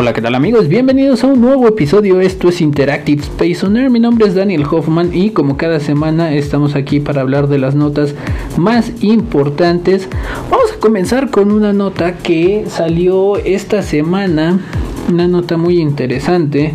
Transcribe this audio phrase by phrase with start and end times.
[0.00, 0.68] Hola, ¿qué tal amigos?
[0.68, 2.20] Bienvenidos a un nuevo episodio.
[2.20, 3.90] Esto es Interactive Space Owner.
[3.90, 7.74] Mi nombre es Daniel Hoffman y como cada semana estamos aquí para hablar de las
[7.74, 8.14] notas
[8.56, 10.08] más importantes.
[10.52, 14.60] Vamos a comenzar con una nota que salió esta semana,
[15.08, 16.74] una nota muy interesante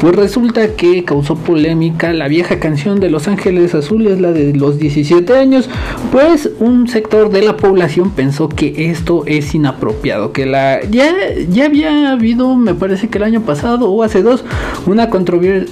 [0.00, 4.78] pues resulta que causó polémica la vieja canción de Los Ángeles Azules, la de los
[4.78, 5.68] 17 años,
[6.12, 11.12] pues un sector de la población pensó que esto es inapropiado, que la ya,
[11.48, 14.44] ya había habido, me parece que el año pasado o hace dos,
[14.86, 15.08] una,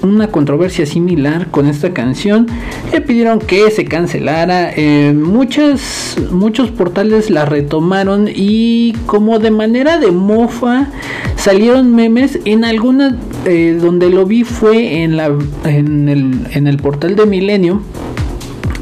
[0.03, 2.49] una controversia similar con esta canción,
[2.93, 9.99] le pidieron que se cancelara, eh, muchas, muchos portales la retomaron y como de manera
[9.99, 10.89] de mofa
[11.37, 15.33] salieron memes en algunas eh, donde lo vi fue en, la,
[15.65, 17.83] en, el, en el portal de Milenio.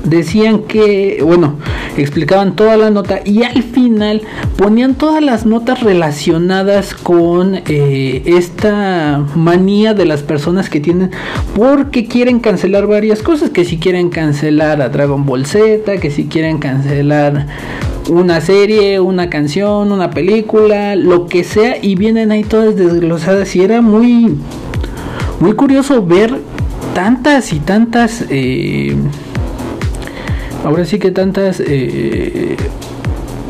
[0.04, 1.56] Decían que, bueno,
[1.96, 4.22] explicaban toda la nota y al final
[4.56, 11.10] ponían todas las notas relacionadas con eh, esta manía de las personas que tienen
[11.54, 16.26] porque quieren cancelar varias cosas, que si quieren cancelar a Dragon Ball Z, que si
[16.26, 17.46] quieren cancelar
[18.08, 23.54] una serie, una canción, una película, lo que sea y vienen ahí todas desglosadas.
[23.56, 24.36] Y era muy
[25.40, 26.40] muy curioso ver
[26.94, 28.96] tantas y tantas eh,
[30.64, 32.56] ahora sí que tantas eh,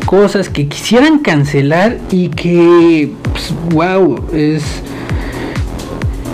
[0.05, 3.11] cosas que quisieran cancelar y que,
[3.71, 4.63] wow, pues, es,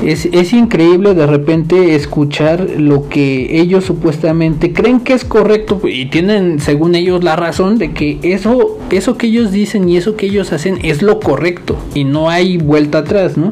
[0.03, 6.07] es, es, increíble de repente escuchar lo que ellos supuestamente creen que es correcto y
[6.07, 10.27] tienen según ellos la razón de que eso, eso que ellos dicen y eso que
[10.27, 13.51] ellos hacen es lo correcto y no hay vuelta atrás, ¿no?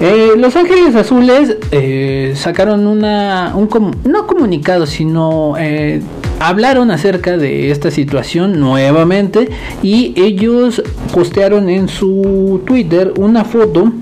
[0.00, 3.68] Eh, Los Ángeles Azules eh, sacaron una, un
[4.04, 6.00] no comunicado, sino eh,
[6.38, 9.50] hablaron acerca de esta situación nuevamente
[9.82, 13.92] y ellos postearon en su Twitter una foto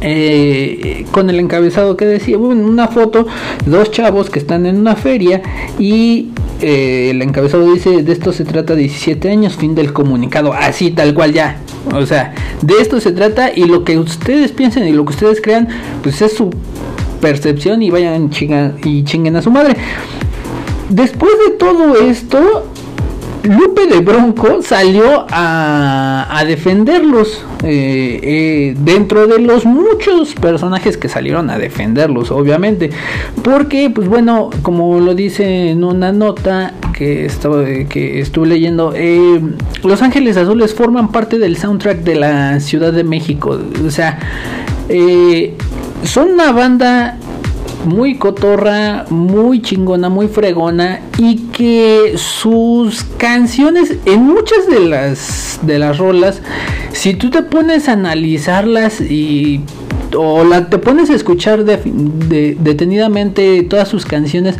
[0.00, 3.26] eh, con el encabezado que decía, bueno, una foto
[3.66, 5.42] dos chavos que están en una feria
[5.78, 6.30] y
[6.60, 11.14] eh, el encabezado dice, de esto se trata 17 años, fin del comunicado, así tal
[11.14, 11.58] cual ya.
[11.94, 15.40] O sea, de esto se trata y lo que ustedes piensen y lo que ustedes
[15.40, 15.68] crean,
[16.02, 16.50] pues es su
[17.20, 18.30] percepción y vayan
[18.84, 19.76] y chinguen a su madre.
[20.88, 22.66] Después de todo esto,
[23.42, 31.48] Lupe de Bronco salió a, defenderlos eh, eh, dentro de los muchos personajes que salieron
[31.50, 32.90] a defenderlos, obviamente,
[33.42, 39.40] porque, pues bueno, como lo dice en una nota que, estaba, que estuve leyendo, eh,
[39.84, 44.18] Los Ángeles Azules forman parte del soundtrack de la Ciudad de México, o sea,
[46.04, 47.18] son una banda
[47.84, 55.78] muy cotorra, muy chingona, muy fregona y que sus canciones en muchas de las de
[55.78, 56.40] las rolas,
[56.92, 59.62] si tú te pones a analizarlas y
[60.16, 64.56] o la, te pones a escuchar detenidamente todas sus canciones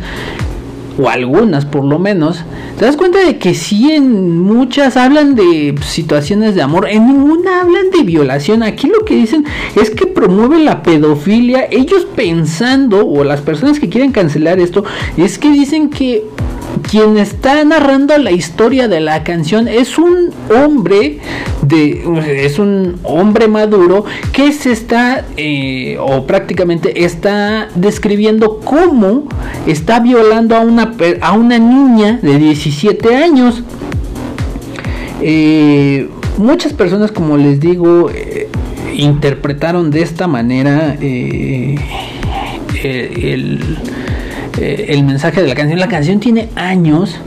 [0.97, 2.43] o algunas por lo menos,
[2.77, 7.61] te das cuenta de que sí en muchas hablan de situaciones de amor, en ninguna
[7.61, 8.63] hablan de violación.
[8.63, 11.67] Aquí lo que dicen es que promueve la pedofilia.
[11.69, 14.83] Ellos pensando, o las personas que quieren cancelar esto,
[15.17, 16.25] es que dicen que
[16.81, 21.19] quien está narrando la historia de la canción es un hombre
[21.61, 22.03] de
[22.43, 29.23] es un hombre maduro que se está eh, o prácticamente está describiendo cómo
[29.67, 33.63] está violando a una a una niña de 17 años.
[35.21, 38.49] Eh, muchas personas como les digo eh,
[38.95, 40.97] interpretaron de esta manera
[42.83, 43.59] el
[44.59, 45.79] eh, el mensaje de la canción.
[45.79, 47.19] La canción tiene años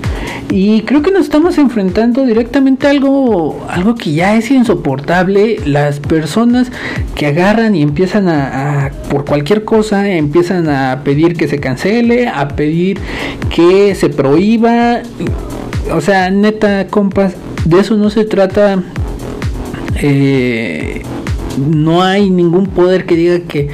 [0.50, 5.58] y creo que nos estamos enfrentando directamente a algo, algo que ya es insoportable.
[5.64, 6.70] Las personas
[7.14, 12.48] que agarran y empiezan a, por cualquier cosa, empiezan a pedir que se cancele, a
[12.48, 12.98] pedir
[13.54, 15.00] que se prohíba.
[15.92, 17.34] O sea, neta, compas,
[17.64, 18.82] de eso no se trata.
[19.96, 21.02] Eh,
[21.58, 23.68] no hay ningún poder que diga que,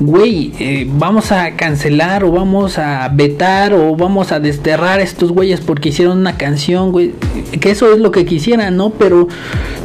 [0.00, 5.32] güey, eh, vamos a cancelar o vamos a vetar o vamos a desterrar a estos
[5.32, 7.12] güeyes porque hicieron una canción, güey.
[7.60, 8.90] Que eso es lo que quisieran, ¿no?
[8.90, 9.28] Pero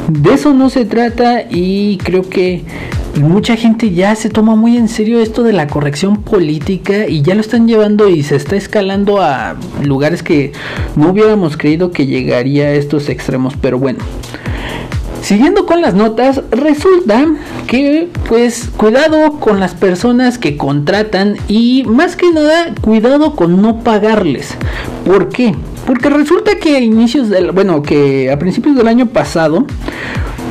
[0.08, 2.64] de eso no se trata y creo que
[3.16, 7.34] mucha gente ya se toma muy en serio esto de la corrección política y ya
[7.34, 10.52] lo están llevando y se está escalando a lugares que
[10.96, 13.54] no hubiéramos creído que llegaría a estos extremos.
[13.60, 13.98] Pero bueno.
[15.22, 17.26] Siguiendo con las notas, resulta
[17.66, 23.80] que pues cuidado con las personas que contratan y más que nada cuidado con no
[23.80, 24.54] pagarles.
[25.04, 25.54] ¿Por qué?
[25.86, 29.66] Porque resulta que a inicios del, bueno, que a principios del año pasado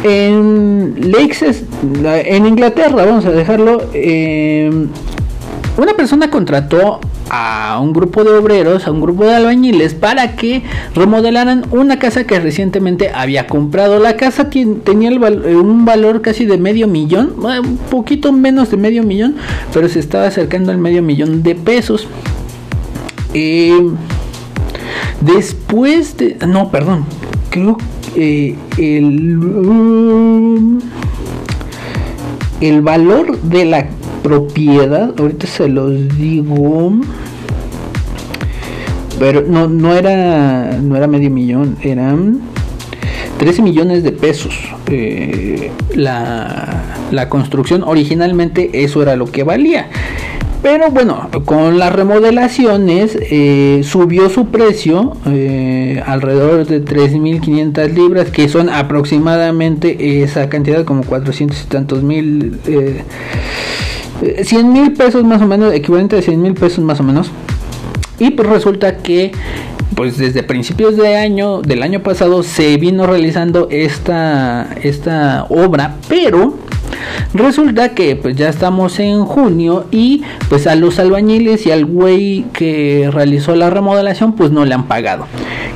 [0.04, 1.66] En Lakes,
[2.04, 4.88] en Inglaterra, vamos a dejarlo, eh,
[5.78, 10.64] una persona contrató a un grupo de obreros, a un grupo de albañiles para que
[10.96, 14.00] remodelaran una casa que recientemente había comprado.
[14.00, 19.04] La casa tenía eh, un valor casi de medio millón, un poquito menos de medio
[19.04, 19.36] millón,
[19.74, 22.08] pero se estaba acercando al medio millón de pesos.
[23.34, 23.92] Eh,
[25.22, 26.38] después de...
[26.48, 27.06] No, perdón.
[27.50, 27.78] Creo
[28.14, 30.80] que el...
[32.62, 33.88] el valor de la
[34.24, 36.94] propiedad, ahorita se los digo.
[39.20, 42.42] Pero no, no era no era medio millón, eran
[43.38, 44.54] 13 millones de pesos.
[44.88, 49.88] Eh, la, la construcción originalmente eso era lo que valía.
[50.62, 58.50] Pero bueno, con las remodelaciones eh, subió su precio eh, alrededor de 3.500 libras, que
[58.50, 62.60] son aproximadamente esa cantidad, como 400 y tantos mil
[64.22, 67.32] 100 mil pesos más o menos, equivalente a 100 mil pesos más o menos.
[68.20, 69.32] Y pues resulta que
[69.96, 76.58] pues desde principios de año del año pasado se vino realizando esta esta obra, pero
[77.34, 82.46] resulta que pues ya estamos en junio y pues a los albañiles y al güey
[82.54, 85.26] que realizó la remodelación pues no le han pagado.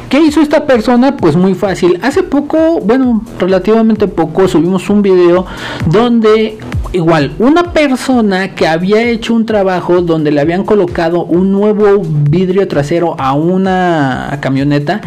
[0.09, 1.17] ¿Qué hizo esta persona?
[1.17, 1.99] Pues muy fácil.
[2.03, 5.47] Hace poco, bueno, relativamente poco, subimos un video
[5.87, 6.59] donde
[6.93, 12.67] igual una persona que había hecho un trabajo donde le habían colocado un nuevo vidrio
[12.67, 15.01] trasero a una camioneta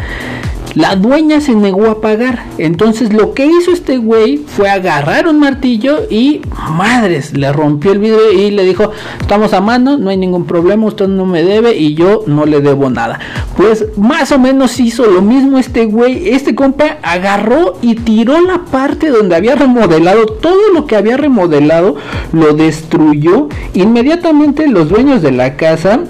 [0.77, 2.43] la dueña se negó a pagar.
[2.59, 6.41] Entonces lo que hizo este güey fue agarrar un martillo y
[6.71, 10.85] madres, le rompió el vidrio y le dijo, estamos a mano, no hay ningún problema,
[10.85, 13.19] usted no me debe y yo no le debo nada.
[13.55, 16.29] Pues más o menos hizo lo mismo este güey.
[16.29, 21.95] Este compa agarró y tiró la parte donde había remodelado, todo lo que había remodelado,
[22.33, 23.49] lo destruyó.
[23.73, 26.01] Inmediatamente los dueños de la casa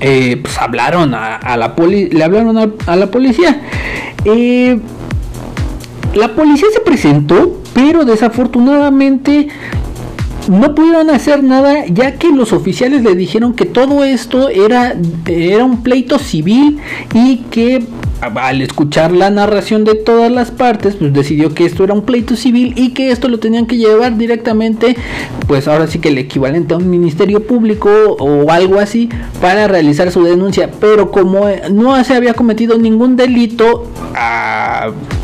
[0.00, 2.56] eh, pues hablaron a, la poli le hablaron
[2.86, 3.60] a, la policía.
[4.24, 4.78] Eh,
[6.14, 9.48] la policía se presentó, pero desafortunadamente
[10.48, 15.64] no pudieron hacer nada ya que los oficiales le dijeron que todo esto era, era
[15.64, 16.78] un pleito civil
[17.14, 17.84] y que
[18.20, 22.36] al escuchar la narración de todas las partes, pues decidió que esto era un pleito
[22.36, 24.96] civil y que esto lo tenían que llevar directamente,
[25.46, 27.88] pues ahora sí que el equivalente a un ministerio público
[28.18, 29.08] o algo así
[29.40, 30.70] para realizar su denuncia.
[30.80, 33.86] Pero como no se había cometido ningún delito,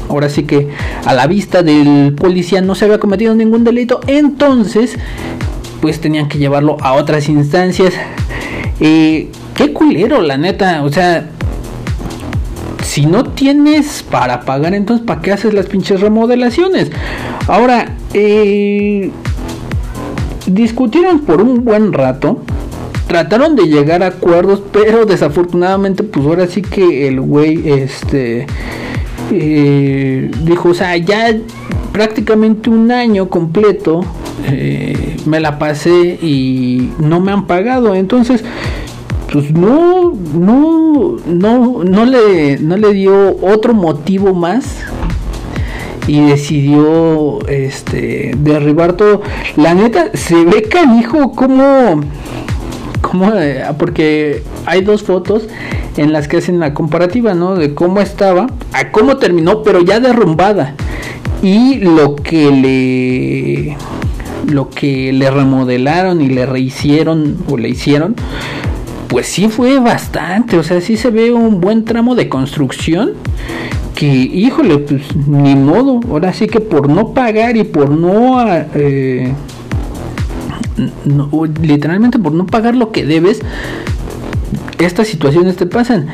[0.08, 0.69] ahora sí que
[1.04, 4.96] a la vista del policía no se había cometido ningún delito, entonces
[5.82, 7.93] pues tenían que llevarlo a otras instancias.
[8.81, 11.31] Eh, qué culero, la neta, o sea
[12.96, 16.90] si no tienes para pagar, entonces ¿para qué haces las pinches remodelaciones?
[17.46, 19.10] Ahora, eh,
[20.46, 22.40] discutieron por un buen rato.
[23.06, 28.46] Trataron de llegar a acuerdos, pero desafortunadamente, pues ahora sí que el güey, este,
[29.31, 31.36] eh, dijo, o sea, ya
[31.93, 34.06] prácticamente un año completo
[34.46, 37.94] eh, me la pasé y no me han pagado.
[37.94, 38.43] Entonces,
[39.36, 44.78] pues no, no, no, no le, no le dio otro motivo más
[46.06, 49.20] y decidió este derribar todo.
[49.56, 52.00] La neta, se ve canijo como
[53.02, 55.46] como eh, porque hay dos fotos
[55.98, 57.56] en las que hacen la comparativa, ¿no?
[57.56, 60.76] De cómo estaba a cómo terminó, pero ya derrumbada.
[61.43, 63.76] Y lo que le
[64.50, 68.16] lo que le remodelaron y le rehicieron o le hicieron
[69.08, 73.13] pues sí fue bastante, o sea, sí se ve un buen tramo de construcción
[73.94, 78.44] que, híjole, pues ni modo, ahora sí que por no pagar y por no,
[78.75, 79.32] eh,
[81.63, 83.41] literalmente por no pagar lo que debes,
[84.79, 86.08] estas situaciones te pasan.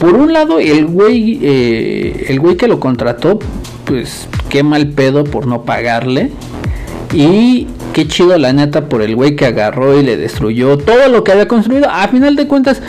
[0.00, 3.38] Por un lado, el güey, eh, el güey que lo contrató,
[3.84, 6.30] pues qué mal pedo por no pagarle.
[7.14, 11.22] Y qué chido la neta por el güey que agarró y le destruyó todo lo
[11.22, 11.88] que había construido.
[11.88, 12.82] A final de cuentas,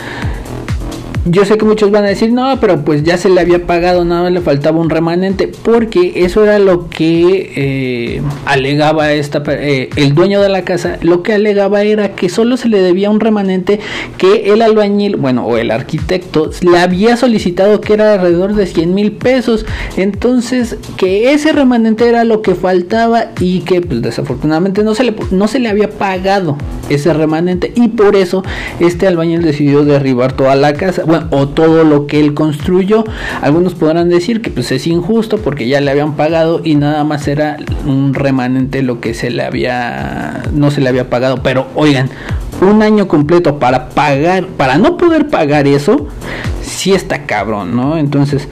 [1.26, 4.04] yo sé que muchos van a decir, no, pero pues ya se le había pagado,
[4.04, 10.14] nada le faltaba un remanente, porque eso era lo que eh, alegaba esta, eh, el
[10.14, 13.80] dueño de la casa, lo que alegaba era que solo se le debía un remanente
[14.18, 18.94] que el albañil, bueno, o el arquitecto, le había solicitado que era alrededor de 100
[18.94, 19.66] mil pesos,
[19.96, 25.14] entonces que ese remanente era lo que faltaba y que pues desafortunadamente no se le,
[25.32, 26.56] no se le había pagado
[26.88, 27.72] ese remanente.
[27.74, 28.44] Y por eso
[28.78, 33.04] este albañil decidió derribar toda la casa o todo lo que él construyó.
[33.42, 37.28] Algunos podrán decir que pues es injusto porque ya le habían pagado y nada más
[37.28, 42.10] era un remanente lo que se le había no se le había pagado, pero oigan,
[42.60, 46.08] un año completo para pagar, para no poder pagar eso,
[46.62, 47.98] sí está cabrón, ¿no?
[47.98, 48.48] Entonces,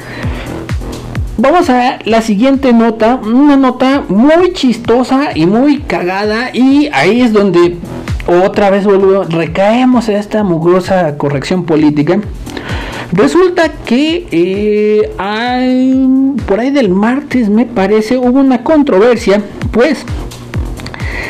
[1.37, 7.33] Vamos a la siguiente nota, una nota muy chistosa y muy cagada y ahí es
[7.33, 7.77] donde
[8.27, 12.21] otra vez vuelvo, recaemos a esta mugrosa corrección política.
[13.15, 15.09] Resulta que eh,
[16.47, 19.41] por ahí del martes me parece hubo una controversia,
[19.71, 20.05] pues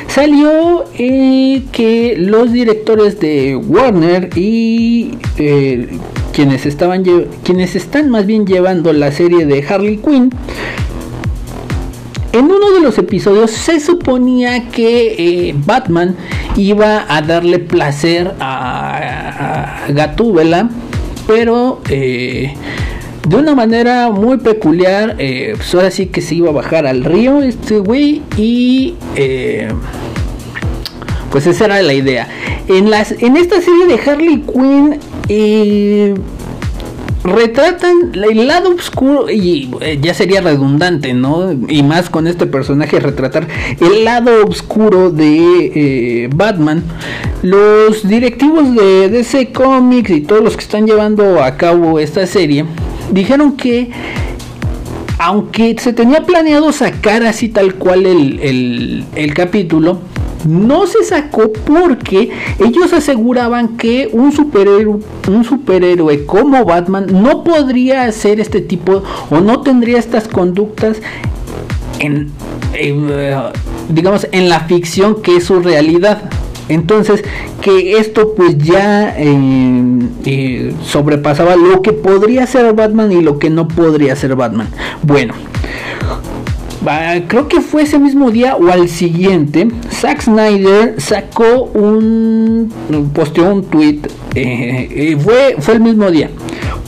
[0.06, 5.98] salió eh, que los directores de Warner y eh,
[6.32, 7.04] quienes estaban
[7.42, 10.30] quienes están más bien llevando la serie de Harley Quinn
[12.32, 16.16] en uno de los episodios se suponía que Batman
[16.56, 20.70] iba a darle placer a, Gatúbela,
[21.26, 22.54] pero eh,
[23.28, 27.04] de una manera muy peculiar, eh, pues ahora sí que se iba a bajar al
[27.04, 28.94] río este güey y
[31.30, 32.28] pues esa era la idea.
[32.68, 36.14] En, las, en esta serie de Harley Quinn y
[37.24, 41.52] retratan el lado oscuro y eh, ya sería redundante, ¿no?
[41.52, 43.48] Y más con este personaje retratar
[43.80, 46.84] el lado oscuro de eh, Batman.
[47.42, 52.66] Los directivos de DC Comics y todos los que están llevando a cabo esta serie
[53.10, 53.90] dijeron que
[55.18, 60.00] aunque se tenía planeado sacar así tal cual el, el capítulo,
[60.44, 68.04] no se sacó porque ellos aseguraban que un superhéroe, un superhéroe como Batman no podría
[68.04, 70.98] hacer este tipo o no tendría estas conductas
[71.98, 72.30] en,
[72.74, 73.36] eh,
[73.88, 76.30] digamos en la ficción que es su realidad.
[76.68, 77.22] Entonces,
[77.60, 83.50] que esto pues ya eh, eh, sobrepasaba lo que podría ser Batman y lo que
[83.50, 84.68] no podría ser Batman.
[85.02, 85.34] Bueno,
[87.28, 92.72] creo que fue ese mismo día o al siguiente, Zack Snyder sacó un,
[93.14, 94.00] posteó un tweet,
[94.34, 96.30] eh, fue, fue el mismo día,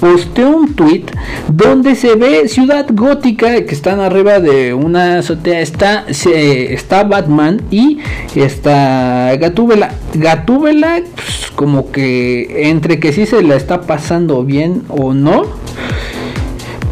[0.00, 1.04] posteó un tweet
[1.48, 7.98] donde se ve Ciudad Gótica que están arriba de una azotea, está, está Batman y
[8.34, 9.92] está Gatúbela.
[10.14, 15.44] Gatúbela, pues, como que entre que sí se la está pasando bien o no,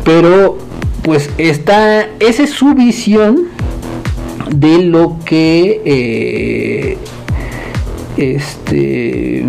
[0.04, 0.58] pero
[1.04, 3.48] pues está, esa es su visión
[4.50, 6.98] de lo que eh,
[8.16, 9.44] este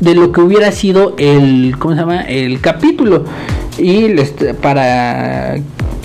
[0.00, 3.24] de lo que hubiera sido el cómo se llama el capítulo.
[3.78, 4.08] Y
[4.60, 5.60] para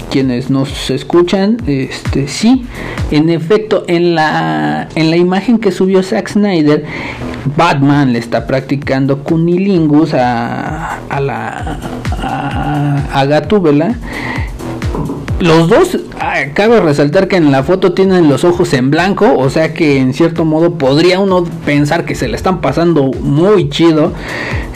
[0.09, 2.65] quienes nos escuchan este sí
[3.11, 6.85] en efecto en la en la imagen que subió Zack Snyder
[7.55, 11.79] Batman le está practicando cunilingus a, a la
[12.21, 13.95] a, Gatúbela.
[15.39, 19.51] Los dos, ah, cabe resaltar que en la foto tienen los ojos en blanco, o
[19.51, 24.13] sea que en cierto modo podría uno pensar que se le están pasando muy chido.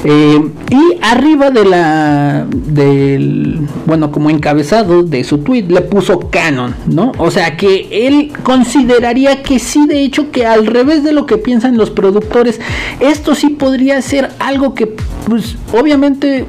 [0.04, 0.40] Eh,
[0.70, 7.12] y arriba de la, del, bueno, como encabezado de su tweet le puso canon, ¿no?
[7.18, 11.38] O sea que él consideraría que sí, de hecho, que al revés de lo que
[11.38, 12.60] piensan los productores,
[13.00, 14.88] esto sí podría ser algo que,
[15.28, 16.46] pues, obviamente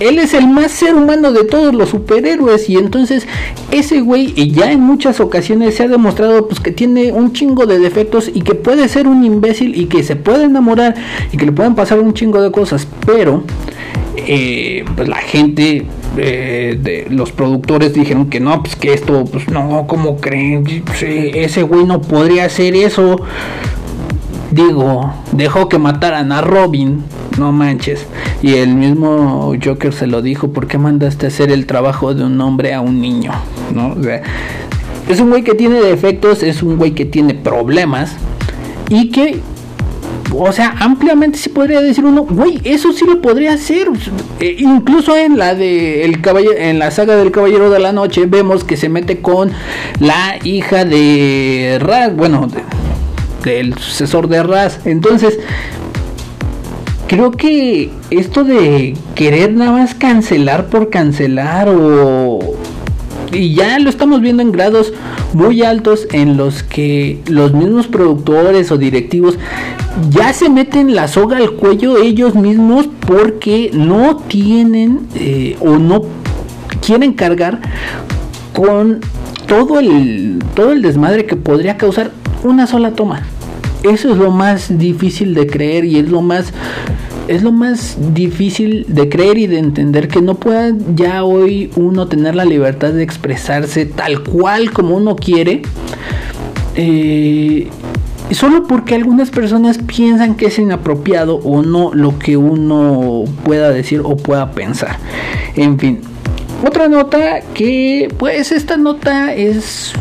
[0.00, 3.26] él es el más ser humano de todos los superhéroes y entonces
[3.70, 7.66] ese güey y ya en muchas ocasiones se ha demostrado pues que tiene un chingo
[7.66, 10.94] de defectos y que puede ser un imbécil y que se puede enamorar
[11.32, 13.44] y que le pueden pasar un chingo de cosas, pero
[14.16, 19.48] eh, pues la gente eh, de los productores dijeron que no, pues que esto, pues
[19.48, 20.84] no, como creen?
[21.00, 23.16] ese güey no podría hacer eso.
[24.52, 27.02] Digo, dejó que mataran a Robin,
[27.38, 28.06] no manches.
[28.42, 32.24] Y el mismo Joker se lo dijo, ¿por qué mandaste a hacer el trabajo de
[32.24, 33.32] un hombre a un niño?
[33.74, 33.94] ¿No?
[35.08, 38.14] es un güey que tiene defectos, es un güey que tiene problemas
[38.88, 39.40] y que
[40.34, 43.88] o sea, ampliamente se podría decir uno, güey, eso sí lo podría hacer.
[44.40, 48.24] Eh, incluso en la de el caballero, en la saga del Caballero de la Noche
[48.26, 49.50] vemos que se mete con
[50.00, 52.48] la hija de Raz, bueno,
[53.44, 54.80] del sucesor de Raz.
[54.84, 55.38] Entonces,
[57.06, 62.38] creo que esto de querer nada más cancelar por cancelar o
[63.32, 64.92] y ya lo estamos viendo en grados
[65.32, 69.38] muy altos en los que los mismos productores o directivos
[70.10, 76.02] ya se meten la soga al cuello ellos mismos porque no tienen eh, o no
[76.84, 77.60] quieren cargar
[78.52, 79.00] con
[79.46, 82.10] todo el todo el desmadre que podría causar
[82.44, 83.22] una sola toma.
[83.82, 86.52] Eso es lo más difícil de creer y es lo más
[87.28, 92.08] es lo más difícil de creer y de entender que no pueda ya hoy uno
[92.08, 95.62] tener la libertad de expresarse tal cual como uno quiere.
[96.74, 97.68] Eh,
[98.32, 104.00] solo porque algunas personas piensan que es inapropiado o no lo que uno pueda decir
[104.04, 104.96] o pueda pensar.
[105.54, 106.00] En fin,
[106.64, 109.92] otra nota que pues esta nota es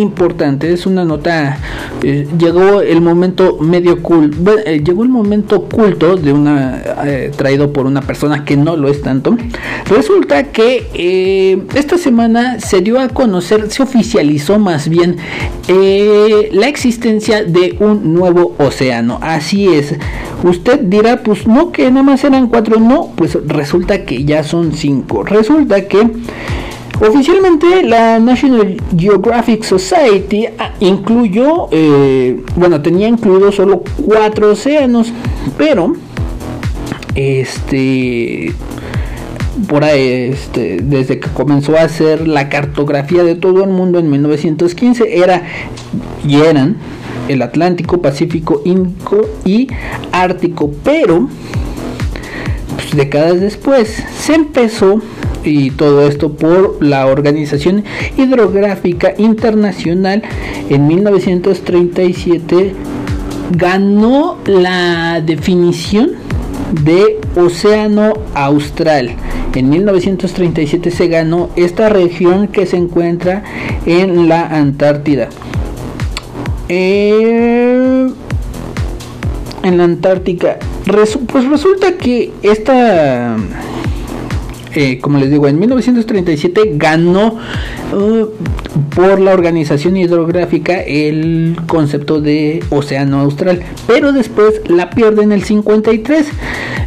[0.00, 1.58] importante, es una nota,
[2.02, 4.34] eh, llegó el momento medio cool,
[4.64, 8.88] eh, llegó el momento oculto de una, eh, traído por una persona que no lo
[8.88, 9.36] es tanto.
[9.88, 15.16] Resulta que esta semana se dio a conocer, se oficializó más bien
[15.68, 19.18] la existencia de un nuevo océano.
[19.20, 19.94] Así es.
[20.42, 24.72] Usted dirá, pues no, que nada más eran cuatro, no, pues resulta que ya son
[24.72, 25.22] cinco.
[25.24, 26.08] Resulta que
[27.04, 35.12] Oficialmente la National Geographic Society ah, incluyó, eh, bueno, tenía incluido solo cuatro océanos,
[35.58, 35.94] pero
[37.16, 38.54] este
[39.66, 44.08] por ahí, este, desde que comenzó a hacer la cartografía de todo el mundo en
[44.08, 45.42] 1915, era
[46.24, 46.76] y eran
[47.26, 49.66] el Atlántico, Pacífico, Índico y
[50.12, 51.28] Ártico, pero
[52.76, 55.02] pues, décadas después se empezó
[55.44, 57.84] y todo esto por la Organización
[58.16, 60.22] Hidrográfica Internacional
[60.68, 62.74] en 1937
[63.52, 66.12] ganó la definición
[66.84, 69.16] de Océano Austral.
[69.54, 73.44] En 1937 se ganó esta región que se encuentra
[73.84, 75.28] en la Antártida.
[76.68, 78.08] Eh,
[79.62, 80.58] en la Antártica.
[81.26, 83.36] pues resulta que esta
[84.74, 87.36] eh, como les digo, en 1937 ganó
[87.92, 88.26] uh,
[88.94, 95.42] por la Organización Hidrográfica el concepto de Océano Austral, pero después la pierde en el
[95.42, 96.26] 53.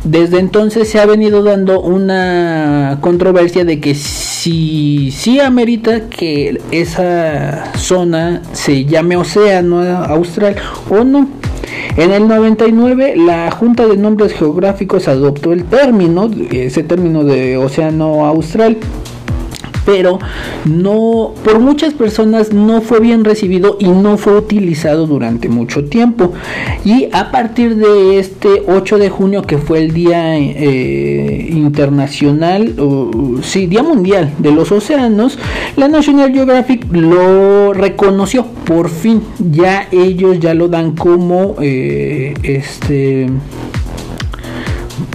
[0.04, 7.76] Desde entonces se ha venido dando una controversia de que si sí amerita que esa
[7.76, 10.56] zona se llame Océano Austral
[10.90, 11.28] o no.
[11.98, 17.75] En el 99 la Junta de Nombres Geográficos adoptó el término, ese término de Océano
[17.84, 18.78] Austral
[19.86, 20.20] pero
[20.66, 26.34] no por muchas personas no fue bien recibido y no fue utilizado durante mucho tiempo.
[26.84, 32.76] Y a partir de este 8 de junio que fue el día eh, internacional
[33.44, 35.38] sí día mundial de los océanos
[35.78, 39.22] la National Geographic lo reconoció por fin.
[39.52, 43.30] Ya ellos ya lo dan como eh, este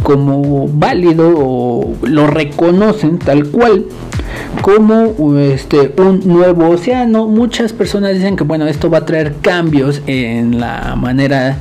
[0.02, 3.86] como válido o lo reconocen tal cual
[4.62, 7.26] como este un nuevo océano.
[7.26, 11.58] Muchas personas dicen que bueno, esto va a traer cambios en la manera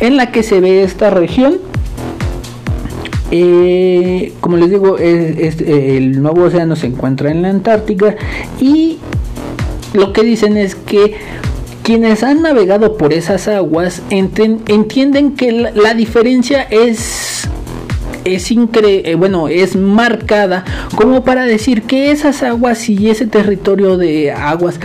[0.00, 1.58] en la que se ve esta región.
[3.30, 8.14] Eh, como les digo, el nuevo océano se encuentra en la Antártica
[8.60, 8.98] y
[9.94, 11.16] lo que dicen es que
[11.82, 17.31] quienes han navegado por esas aguas entienden que la diferencia es
[18.24, 23.96] es incre eh, bueno, es marcada como para decir que esas aguas y ese territorio
[23.96, 24.78] de aguas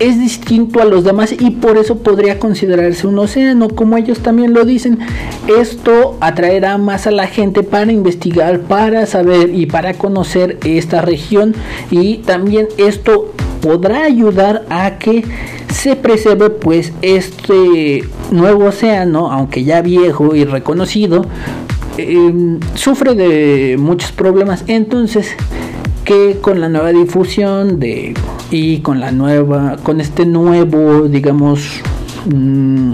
[0.00, 4.52] es distinto a los demás y por eso podría considerarse un océano, como ellos también
[4.52, 4.98] lo dicen.
[5.60, 11.54] Esto atraerá más a la gente para investigar, para saber y para conocer esta región
[11.90, 15.24] y también esto podrá ayudar a que
[15.72, 21.24] se preserve pues este nuevo océano, aunque ya viejo y reconocido,
[21.98, 24.62] Em, sufre de muchos problemas.
[24.68, 25.34] Entonces,
[26.04, 28.14] que con la nueva difusión de
[28.52, 31.80] y con la nueva, con este nuevo, digamos,
[32.32, 32.92] mm,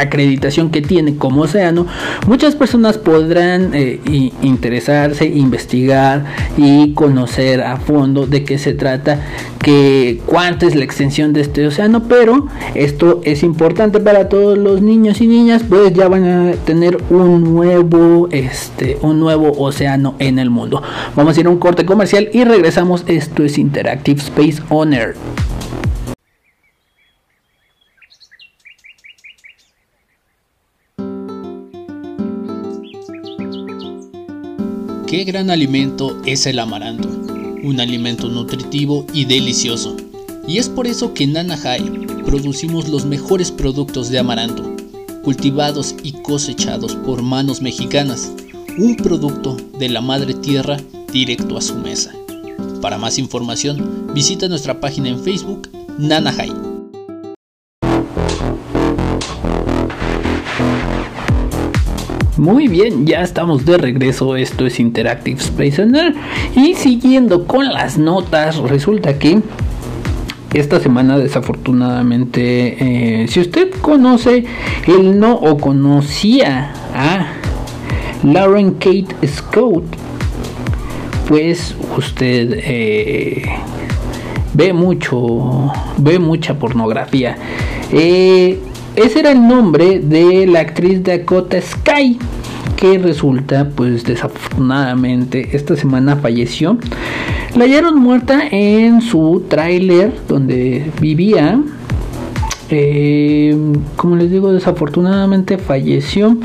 [0.00, 1.86] acreditación que tiene como océano,
[2.26, 4.00] muchas personas podrán eh,
[4.42, 6.24] interesarse, investigar
[6.56, 9.20] y conocer a fondo de qué se trata,
[9.62, 14.82] que cuánta es la extensión de este océano, pero esto es importante para todos los
[14.82, 20.38] niños y niñas, pues ya van a tener un nuevo, este, un nuevo océano en
[20.38, 20.82] el mundo.
[21.14, 23.04] Vamos a ir a un corte comercial y regresamos.
[23.06, 24.90] Esto es Interactive Space On
[35.10, 39.96] Qué gran alimento es el amaranto, un alimento nutritivo y delicioso.
[40.46, 41.82] Y es por eso que en Nanahai
[42.24, 44.62] producimos los mejores productos de amaranto,
[45.24, 48.30] cultivados y cosechados por manos mexicanas,
[48.78, 50.76] un producto de la madre tierra
[51.12, 52.14] directo a su mesa.
[52.80, 55.68] Para más información, visita nuestra página en Facebook
[55.98, 56.69] Nanahai.
[62.40, 64.34] Muy bien, ya estamos de regreso.
[64.34, 66.14] Esto es Interactive Space Nerd.
[66.56, 69.40] Y siguiendo con las notas, resulta que
[70.54, 74.46] esta semana desafortunadamente, eh, si usted conoce
[74.86, 77.26] el no o conocía a
[78.22, 79.84] Lauren Kate Scott,
[81.28, 83.44] pues usted eh,
[84.54, 87.36] ve mucho, ve mucha pornografía.
[87.92, 88.58] Eh,
[89.02, 92.18] ese era el nombre de la actriz Dakota Sky
[92.76, 96.78] que resulta pues desafortunadamente esta semana falleció.
[97.54, 101.60] La hallaron muerta en su tráiler donde vivía.
[102.70, 103.56] Eh,
[103.96, 106.36] como les digo desafortunadamente falleció.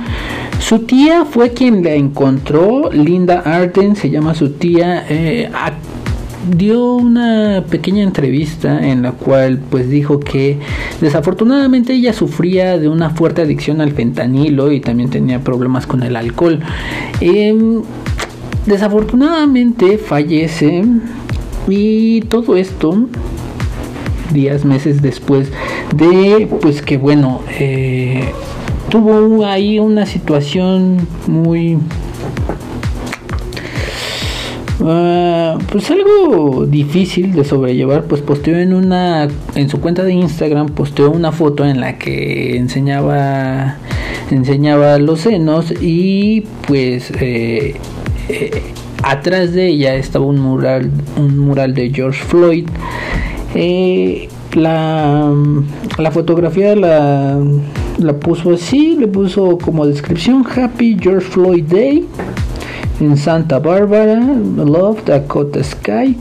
[0.60, 5.50] Su tía fue quien la encontró Linda Arden se llama su tía eh,
[6.50, 10.60] dio una pequeña entrevista en la cual pues dijo que
[11.02, 16.16] desafortunadamente ella sufría de una fuerte adicción al fentanilo y también tenía problemas con el
[16.16, 16.60] alcohol.
[17.22, 17.82] Em,
[18.66, 20.84] desafortunadamente fallece
[21.68, 23.08] y todo esto
[24.34, 25.52] días, meses después
[25.96, 28.26] de pues que bueno eh,
[28.90, 31.78] tuvo ahí una situación muy
[34.84, 40.70] Ah, pues algo difícil de sobrellevar, pues posteó en una en su cuenta de Instagram
[40.70, 43.78] posteó una foto en la que enseñaba
[44.32, 47.76] enseñaba los senos y pues eh,
[48.28, 48.62] eh,
[49.02, 52.68] atrás de ella estaba un mural un mural de George Floyd.
[53.56, 55.34] Eh, la,
[55.98, 57.40] la fotografía la,
[57.98, 62.06] la puso así le puso como descripción Happy George Floyd Day
[63.00, 66.16] in Santa Barbara, Love Dakota Sky,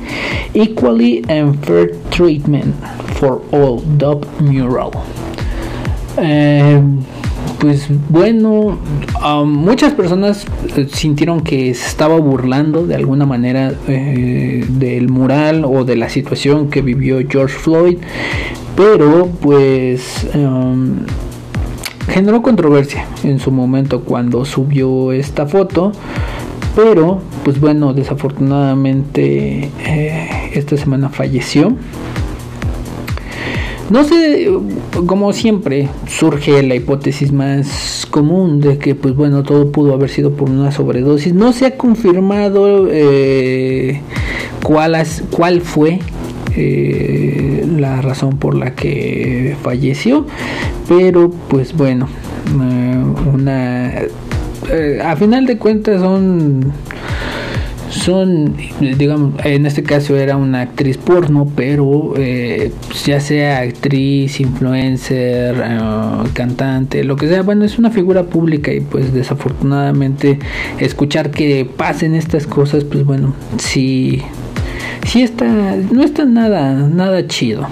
[0.55, 2.75] Equally and Fair Treatment
[3.19, 4.91] for All Dub Mural.
[6.17, 6.81] Eh,
[7.59, 8.79] pues bueno,
[9.47, 15.85] muchas personas eh, sintieron que se estaba burlando de alguna manera eh, del mural o
[15.85, 17.99] de la situación que vivió George Floyd,
[18.77, 20.99] pero pues um,
[22.09, 25.93] generó controversia en su momento cuando subió esta foto
[26.75, 31.73] pero, pues bueno, desafortunadamente eh, esta semana falleció.
[33.91, 34.49] No sé,
[35.07, 40.33] como siempre, surge la hipótesis más común de que, pues bueno, todo pudo haber sido
[40.33, 41.35] por una sobredosis.
[41.35, 44.01] No se ha confirmado eh,
[44.63, 44.97] cuál,
[45.31, 46.01] cuál fue
[46.57, 50.27] eh, la razón por la que falleció,
[50.89, 52.09] pero pues bueno,
[53.33, 53.93] una
[54.71, 56.73] eh, a final de cuentas son
[57.91, 58.57] son
[58.99, 62.73] digamos en este caso era una actriz porno pero eh,
[63.05, 65.79] ya sea actriz influencer eh,
[66.33, 70.39] cantante lo que sea bueno es una figura pública y pues desafortunadamente
[70.81, 74.23] escuchar que pasen estas cosas pues bueno sí
[75.07, 77.67] sí está, no está nada, nada chido.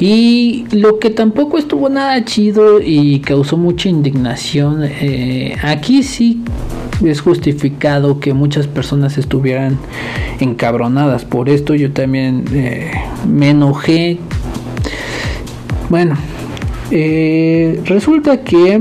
[0.00, 6.42] Y lo que tampoco estuvo nada chido y causó mucha indignación, eh, aquí sí
[7.04, 9.78] es justificado que muchas personas estuvieran
[10.40, 11.74] encabronadas por esto.
[11.74, 12.90] Yo también eh,
[13.28, 14.18] me enojé.
[15.88, 16.16] Bueno,
[16.90, 18.80] eh, resulta que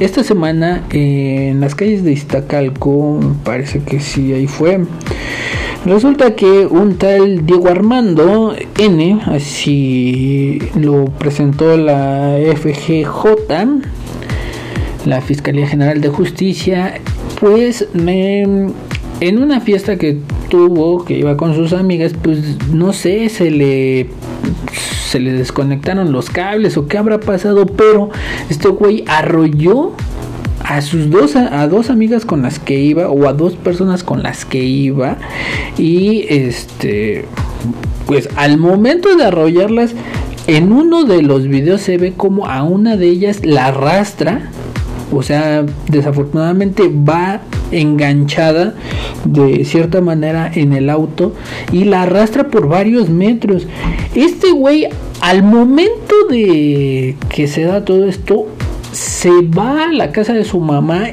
[0.00, 4.80] esta semana en las calles de Iztacalco, parece que sí, ahí fue.
[5.84, 13.08] Resulta que un tal Diego Armando N, así lo presentó la FGJ,
[15.04, 17.00] la Fiscalía General de Justicia,
[17.40, 20.18] pues me, en una fiesta que
[20.48, 22.38] tuvo, que iba con sus amigas, pues
[22.72, 24.06] no sé, se le
[25.08, 28.10] se le desconectaron los cables o qué habrá pasado, pero
[28.48, 29.92] este güey arrolló
[30.76, 34.22] a sus dos a, dos amigas con las que iba o a dos personas con
[34.22, 35.18] las que iba
[35.76, 37.26] y este
[38.06, 39.92] pues al momento de arrollarlas
[40.46, 44.50] en uno de los videos se ve como a una de ellas la arrastra
[45.12, 48.74] o sea desafortunadamente va enganchada
[49.24, 51.34] de cierta manera en el auto
[51.72, 53.66] y la arrastra por varios metros.
[54.14, 54.88] Este güey
[55.20, 58.46] al momento de que se da todo esto
[58.92, 61.08] se va a la casa de su mamá.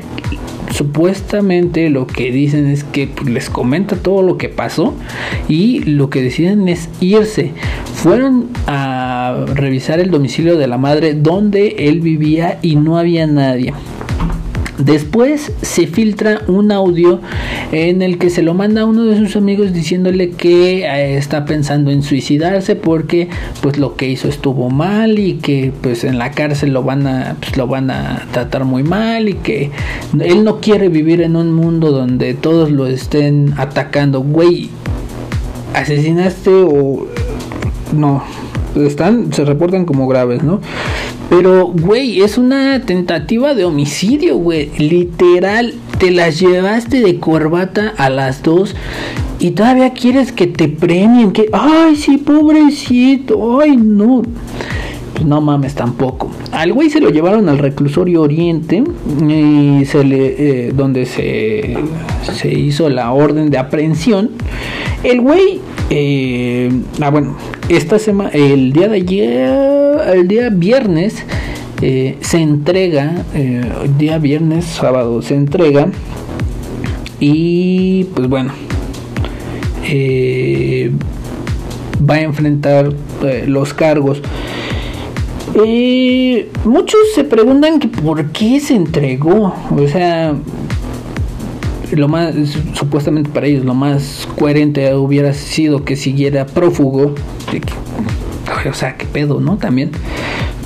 [0.71, 4.93] Supuestamente lo que dicen es que pues, les comenta todo lo que pasó
[5.47, 7.51] y lo que deciden es irse.
[7.95, 13.73] Fueron a revisar el domicilio de la madre donde él vivía y no había nadie.
[14.79, 17.19] Después se filtra un audio
[17.73, 21.43] en el que se lo manda a uno de sus amigos diciéndole que eh, está
[21.43, 23.27] pensando en suicidarse porque
[23.61, 27.35] pues lo que hizo estuvo mal y que pues en la cárcel lo van a
[27.41, 29.69] pues, lo van a tratar muy mal y que
[30.17, 34.69] él no quiere vivir en un mundo donde todos lo estén atacando, güey.
[35.73, 37.05] Asesinaste o
[37.93, 38.23] no,
[38.75, 40.61] están se reportan como graves, ¿no?
[41.29, 44.71] Pero, güey, es una tentativa de homicidio, güey.
[44.77, 48.75] Literal, te las llevaste de corbata a las dos
[49.39, 51.31] y todavía quieres que te premien.
[51.31, 54.23] Que, ay, sí, pobrecito, ay, no.
[55.25, 56.31] No mames tampoco.
[56.51, 58.83] Al güey se lo llevaron al reclusorio Oriente
[59.27, 61.77] y se le, eh, donde se,
[62.33, 64.31] se hizo la orden de aprehensión.
[65.03, 67.35] El güey, eh, ah bueno,
[67.69, 71.23] esta semana, el día de ayer, el día viernes,
[71.81, 75.87] eh, se entrega, el día viernes, sábado, se entrega.
[77.19, 78.51] Y pues bueno,
[82.09, 82.93] va a enfrentar
[83.47, 84.21] los cargos.
[86.65, 89.53] Muchos se preguntan que por qué se entregó.
[89.71, 90.35] O sea,
[91.91, 92.35] lo más,
[92.73, 97.15] supuestamente para ellos, lo más coherente hubiera sido que siguiera prófugo.
[98.69, 99.57] O sea, qué pedo, ¿no?
[99.57, 99.91] También.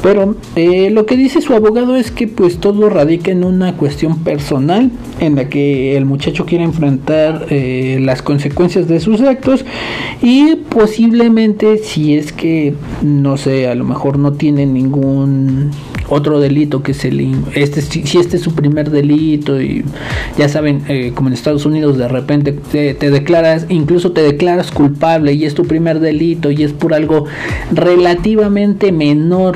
[0.03, 4.19] Pero eh, lo que dice su abogado es que pues todo radica en una cuestión
[4.19, 9.63] personal en la que el muchacho quiere enfrentar eh, las consecuencias de sus actos
[10.21, 15.71] y posiblemente si es que no sé, a lo mejor no tiene ningún
[16.09, 19.83] otro delito que se le este si este es su primer delito y
[20.37, 25.33] ya saben eh, como en Estados Unidos de repente te, declaras incluso te declaras culpable
[25.33, 27.25] y es tu primer delito y es por algo
[27.71, 29.55] relativamente menor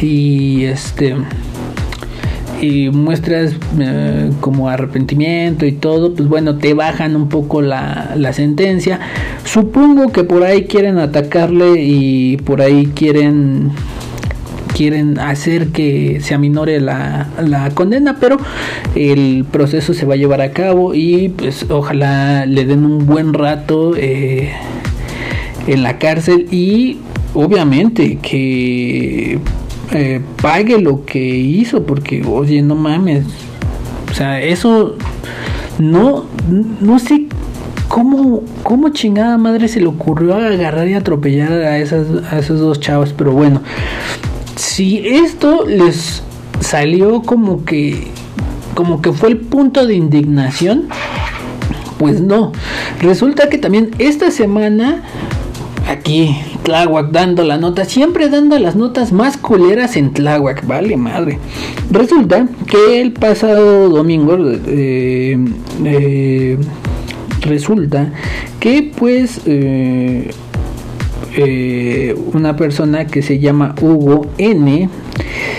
[0.00, 1.16] y este
[2.60, 8.32] y muestras eh, como arrepentimiento y todo, pues bueno, te bajan un poco la, la,
[8.32, 9.00] sentencia.
[9.44, 13.72] Supongo que por ahí quieren atacarle y por ahí quieren
[14.74, 18.38] quieren hacer que se aminore la, la, condena, pero
[18.94, 23.34] el proceso se va a llevar a cabo y pues ojalá le den un buen
[23.34, 24.52] rato eh,
[25.66, 26.98] en la cárcel y
[27.34, 29.38] obviamente que
[29.92, 33.24] eh, pague lo que hizo porque oye no mames
[34.10, 34.96] o sea eso
[35.78, 36.26] no
[36.80, 37.26] no sé
[37.88, 42.80] cómo cómo chingada madre se le ocurrió agarrar y atropellar a esas a esos dos
[42.80, 43.62] chavos pero bueno
[44.56, 46.22] si esto les
[46.60, 48.08] salió como que
[48.74, 50.88] como que fue el punto de indignación,
[51.98, 52.52] pues no.
[53.00, 55.02] Resulta que también esta semana
[55.90, 61.38] aquí Tláhuac dando la nota, siempre dando las notas más culeras en Tláhuac, vale madre.
[61.90, 65.38] Resulta que el pasado domingo eh,
[65.84, 66.58] eh,
[67.42, 68.12] resulta
[68.58, 70.30] que pues eh,
[72.32, 74.88] una persona que se llama Hugo N.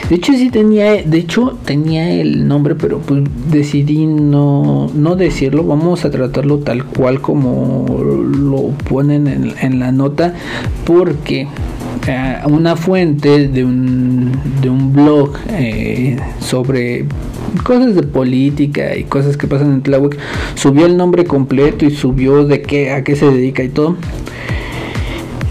[0.10, 5.64] De hecho sí tenía, de hecho tenía el nombre, pero pues decidí no, no decirlo.
[5.64, 10.34] Vamos a tratarlo tal cual como lo ponen en, la nota,
[10.86, 11.48] porque
[12.08, 17.06] eh, una fuente de un, de un blog eh, sobre
[17.64, 20.18] cosas de política y cosas que pasan en Tlahuac
[20.56, 23.98] subió el nombre completo y subió de qué a qué se dedica y todo.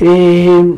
[0.02, 0.74] Eh,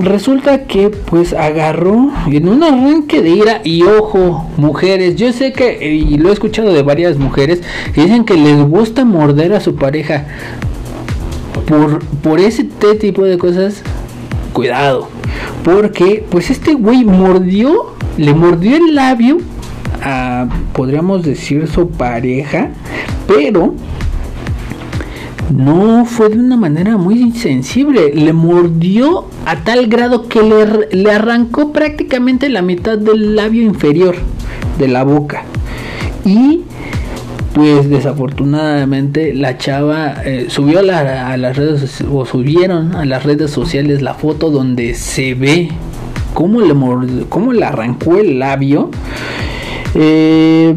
[0.00, 5.92] resulta que pues agarró en un arranque de ira y ojo mujeres yo sé que
[5.92, 7.60] y lo he escuchado de varias mujeres
[7.92, 10.24] que dicen que les gusta morder a su pareja
[11.66, 13.82] por por ese tipo de cosas
[14.54, 15.08] cuidado
[15.64, 19.38] porque pues este güey mordió le mordió el labio
[20.02, 22.70] a podríamos decir su pareja
[23.26, 23.74] pero
[25.52, 28.12] no fue de una manera muy insensible.
[28.14, 34.16] Le mordió a tal grado que le, le arrancó prácticamente la mitad del labio inferior
[34.78, 35.44] de la boca.
[36.24, 36.62] Y
[37.52, 40.82] pues desafortunadamente la chava eh, subió a,
[41.36, 45.68] las redes o subieron a las redes sociales la foto donde se ve
[46.32, 48.90] cómo le mordió, cómo le arrancó el labio.
[49.94, 50.74] Eh,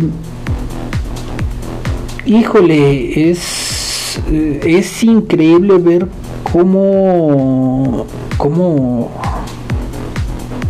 [2.25, 3.84] híjole, es
[4.31, 6.07] eh, es increíble ver
[6.51, 8.05] cómo,
[8.37, 9.11] cómo,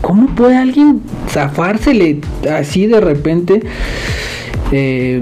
[0.01, 3.61] cómo puede alguien zafársele así de repente.
[4.71, 5.21] Eh,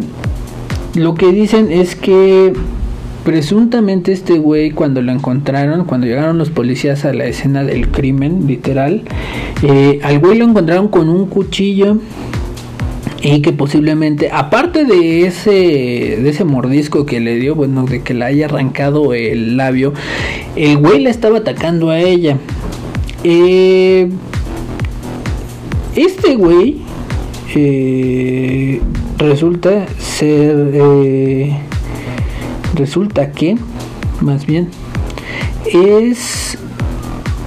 [0.95, 2.53] lo que dicen es que
[3.23, 8.47] presuntamente este güey cuando lo encontraron, cuando llegaron los policías a la escena del crimen,
[8.47, 9.03] literal,
[9.63, 11.97] eh, al güey lo encontraron con un cuchillo
[13.23, 18.13] y que posiblemente aparte de ese de ese mordisco que le dio bueno de que
[18.13, 19.93] le haya arrancado el labio
[20.57, 22.37] el güey le estaba atacando a ella.
[23.23, 24.09] Eh,
[25.95, 26.81] este güey
[27.55, 28.81] eh,
[29.17, 31.57] resulta ser eh,
[32.75, 33.55] resulta que
[34.19, 34.69] más bien
[35.65, 36.57] es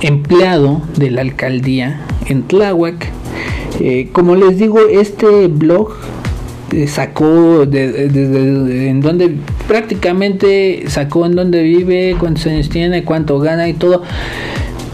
[0.01, 3.16] empleado de la alcaldía en Tláhuac
[3.81, 5.91] eh, como les digo, este blog
[6.73, 9.37] eh, sacó desde en donde
[9.69, 14.03] prácticamente sacó en donde vive, cuántos años tiene, cuánto gana y todo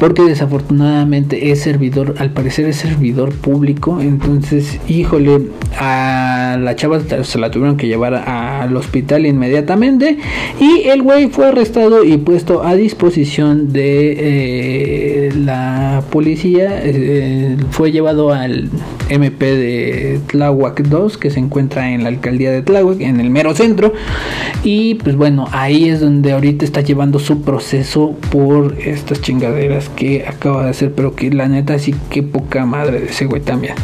[0.03, 5.43] porque desafortunadamente es servidor, al parecer es servidor público, entonces, híjole,
[5.79, 8.15] a la chava se la tuvieron que llevar
[8.63, 10.19] al hospital inmediatamente
[10.61, 17.93] y el güey fue arrestado y puesto a disposición de eh, la policía, eh, fue
[17.93, 18.71] llevado al
[19.09, 23.55] MP de Tláhuac 2 que se encuentra en la alcaldía de Tláhuac, en el mero
[23.55, 23.93] centro,
[24.63, 30.25] y pues bueno, ahí es donde ahorita está llevando su proceso por estas chingaderas que
[30.27, 33.75] acaba de hacer, pero que la neta sí que poca madre de ese güey también.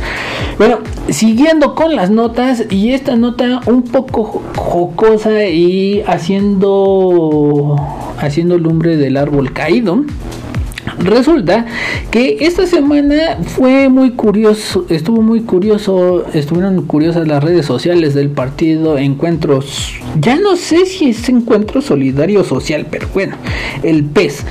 [0.58, 7.76] Bueno, siguiendo con las notas y esta nota un poco jocosa y haciendo
[8.18, 10.04] haciendo lumbre del árbol caído.
[10.98, 11.66] Resulta
[12.10, 18.30] que esta semana fue muy curioso, estuvo muy curioso, estuvieron curiosas las redes sociales del
[18.30, 23.36] partido Encuentros, ya no sé si es Encuentro Solidario Social, pero bueno,
[23.82, 24.44] el PES.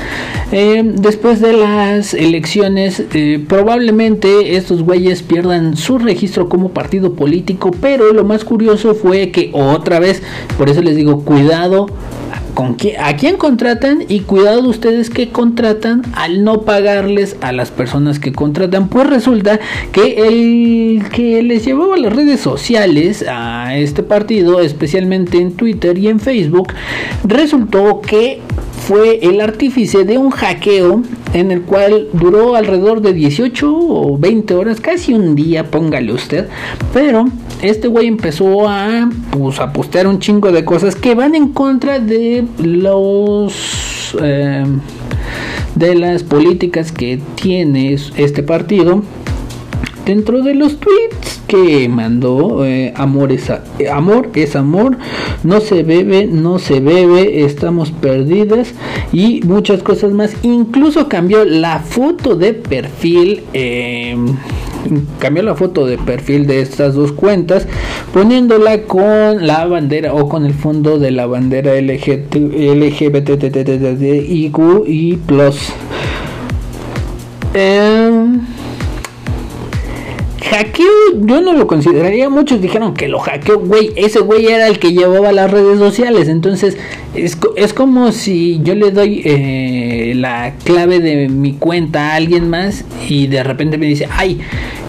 [0.52, 7.72] Eh, después de las elecciones, eh, probablemente estos güeyes pierdan su registro como partido político,
[7.82, 10.22] pero lo más curioso fue que otra vez,
[10.58, 11.88] por eso les digo, cuidado
[12.58, 18.18] con a quién contratan y cuidado ustedes que contratan al no pagarles a las personas
[18.18, 18.88] que contratan.
[18.88, 19.60] Pues resulta
[19.92, 26.08] que el que les llevaba las redes sociales a este partido, especialmente en Twitter y
[26.08, 26.74] en Facebook,
[27.24, 28.42] resultó que
[28.88, 34.56] fue el artífice de un hackeo en el cual duró alrededor de 18 o 20
[34.56, 36.48] horas, casi un día, póngale usted,
[36.92, 37.26] pero
[37.62, 42.00] este güey empezó a pues a postear un chingo de cosas que van en contra
[42.00, 44.66] de los eh,
[45.76, 49.04] de las políticas que tiene este partido
[50.06, 53.52] dentro de los tweets que mandó eh, amor es
[53.92, 54.98] amor es amor
[55.44, 58.74] no se bebe no se bebe estamos perdidas
[59.12, 60.34] y muchas cosas más.
[60.44, 64.16] Incluso cambió la foto de perfil eh,
[65.20, 67.68] cambió la foto de perfil de estas dos cuentas
[68.14, 73.00] poniéndola con la bandera o con el fondo de la bandera LGBTIQ
[74.88, 75.74] y plus.
[77.54, 78.42] Em,
[80.50, 80.86] hackeo
[81.26, 84.94] yo no lo consideraría, muchos dijeron que lo hackeó, güey, ese güey era el que
[84.94, 86.78] llevaba las redes sociales, entonces
[87.14, 92.50] es, es como si yo le doy eh, la clave de mi cuenta a alguien
[92.50, 94.40] más y de repente me dice, ay,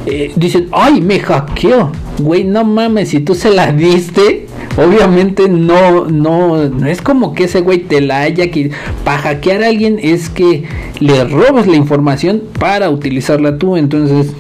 [0.07, 6.07] eh, dicen, ay, me hackeó, güey, no mames, si tú se la diste, obviamente no,
[6.07, 8.71] no, no es como que ese güey te la haya que
[9.05, 10.65] para hackear a alguien es que
[11.01, 14.33] le robes la información para utilizarla tú, entonces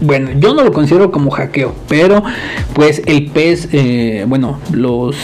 [0.00, 2.22] bueno, yo no lo considero como hackeo, pero
[2.72, 5.16] pues el PES, eh, bueno, los,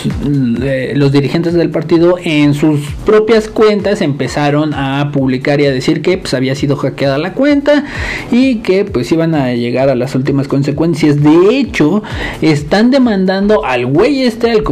[0.62, 6.02] eh, los dirigentes del partido en sus propias cuentas empezaron a publicar y a decir
[6.02, 7.84] que pues había sido hackeada la cuenta
[8.30, 11.22] y que pues iban a llegar a las últimas consecuencias.
[11.22, 12.02] De hecho,
[12.42, 14.62] están demandando al güey este, al,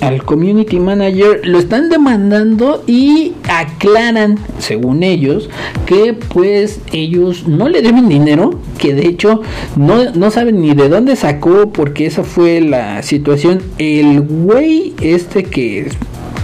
[0.00, 5.48] al community manager, lo están demandando y aclaran, según ellos,
[5.86, 9.40] que pues ellos no le deben dinero, que de hecho
[9.76, 13.62] no, no saben ni de dónde sacó, porque esa fue la situación.
[13.78, 15.96] El güey este que es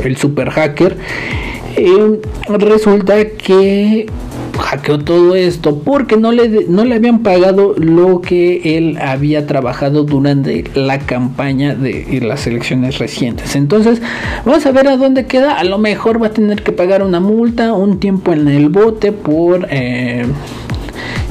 [0.04, 0.96] el super hacker,
[1.76, 4.06] eh, resulta que
[4.58, 10.04] hackeó todo esto porque no le, no le habían pagado lo que él había trabajado
[10.04, 13.56] durante la campaña de las elecciones recientes.
[13.56, 14.02] Entonces,
[14.44, 15.58] vamos a ver a dónde queda.
[15.58, 19.12] A lo mejor va a tener que pagar una multa, un tiempo en el bote
[19.12, 19.66] por...
[19.70, 20.26] Eh,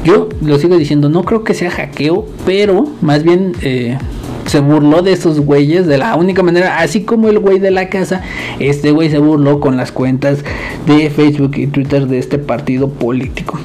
[0.03, 3.97] yo lo sigo diciendo, no creo que sea hackeo, pero más bien eh,
[4.45, 7.89] se burló de esos güeyes de la única manera, así como el güey de la
[7.89, 8.21] casa,
[8.59, 10.43] este güey se burló con las cuentas
[10.87, 13.59] de Facebook y Twitter de este partido político.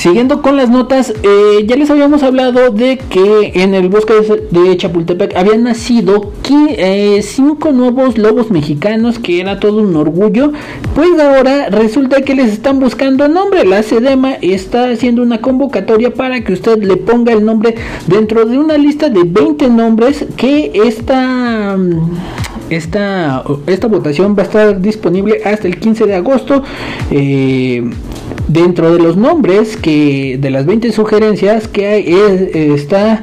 [0.00, 4.14] Siguiendo con las notas, eh, ya les habíamos hablado de que en el bosque
[4.50, 10.52] de Chapultepec habían nacido eh, cinco nuevos lobos mexicanos, que era todo un orgullo.
[10.94, 13.66] Pues ahora resulta que les están buscando nombre.
[13.66, 17.74] La SEDEMA está haciendo una convocatoria para que usted le ponga el nombre
[18.06, 21.76] dentro de una lista de 20 nombres que esta,
[22.70, 26.62] esta, esta votación va a estar disponible hasta el 15 de agosto.
[27.10, 27.84] Eh,
[28.52, 32.04] dentro de los nombres que de las 20 sugerencias que hay
[32.74, 33.22] está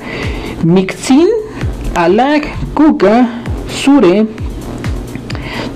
[0.64, 1.28] Mixin,
[1.96, 4.26] Alag, Kuka, Sure,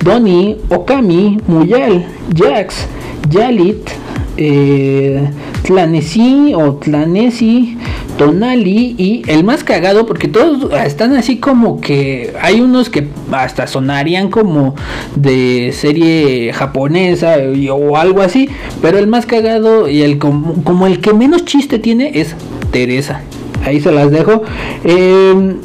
[0.04, 2.88] Doni, Okami, Muyal, Jax,
[3.30, 3.90] Yalit,
[4.38, 5.30] eh,
[5.64, 7.78] Tlanesi o Tlanesi,
[8.22, 13.66] Tonali y el más cagado porque todos están así como que hay unos que hasta
[13.66, 14.76] sonarían como
[15.16, 17.38] de serie japonesa
[17.72, 18.48] o algo así,
[18.80, 22.36] pero el más cagado y el como, el que menos chiste tiene es
[22.72, 23.22] Teresa.
[23.66, 24.44] Ahí se las dejo.
[24.84, 25.58] Em,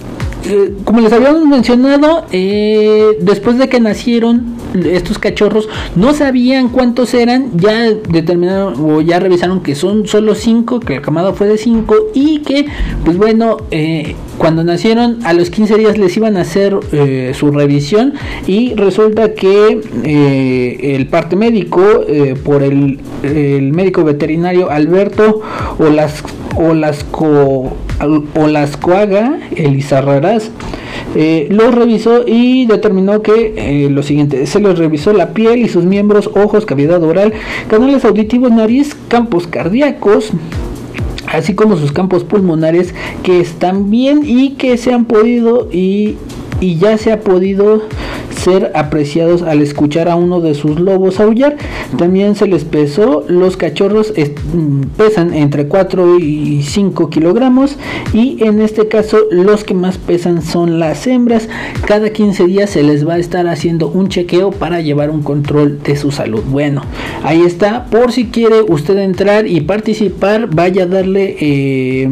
[0.49, 7.15] eh, como les habíamos mencionado, eh, después de que nacieron estos cachorros, no sabían cuántos
[7.15, 11.59] eran, ya determinaron o ya revisaron que son solo 5, que la camada fue de
[11.59, 12.67] 5 y que,
[13.05, 16.77] pues bueno, eh, cuando nacieron a los 15 días les iban a hacer
[17.35, 18.15] su revisión
[18.47, 19.81] y resulta que
[20.95, 21.83] el parte médico
[22.45, 25.41] por el, el, médico veterinario Alberto
[25.79, 26.23] o las
[26.57, 27.05] o las
[28.35, 30.51] Olascoaga Elizarraraz
[31.15, 35.69] eh, lo revisó y determinó que eh, lo siguiente, se les revisó la piel y
[35.69, 37.33] sus miembros, ojos, cavidad oral,
[37.69, 40.31] canales auditivos, nariz, campos cardíacos,
[41.27, 46.17] así como sus campos pulmonares que están bien y que se han podido y,
[46.61, 47.83] y ya se ha podido
[48.47, 51.57] ser apreciados al escuchar a uno de sus lobos aullar.
[51.99, 54.13] También se les pesó, los cachorros
[54.55, 57.77] mm, pesan entre 4 y 5 kilogramos
[58.13, 61.49] y en este caso los que más pesan son las hembras.
[61.87, 65.83] Cada 15 días se les va a estar haciendo un chequeo para llevar un control
[65.83, 66.43] de su salud.
[66.49, 66.83] Bueno,
[67.23, 71.37] ahí está, por si quiere usted entrar y participar, vaya a darle...
[71.41, 72.11] Eh,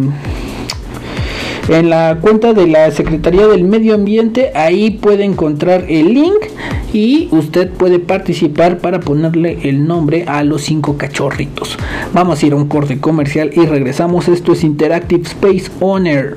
[1.68, 4.52] en la cuenta de la Secretaría del Medio Ambiente.
[4.54, 6.36] Ahí puede encontrar el link
[6.92, 11.78] y usted puede participar para ponerle el nombre a los cinco cachorritos.
[12.12, 14.28] Vamos a ir a un corte comercial y regresamos.
[14.28, 16.36] Esto es Interactive Space Owner.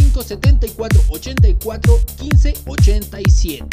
[0.01, 3.65] 74 84 15 87.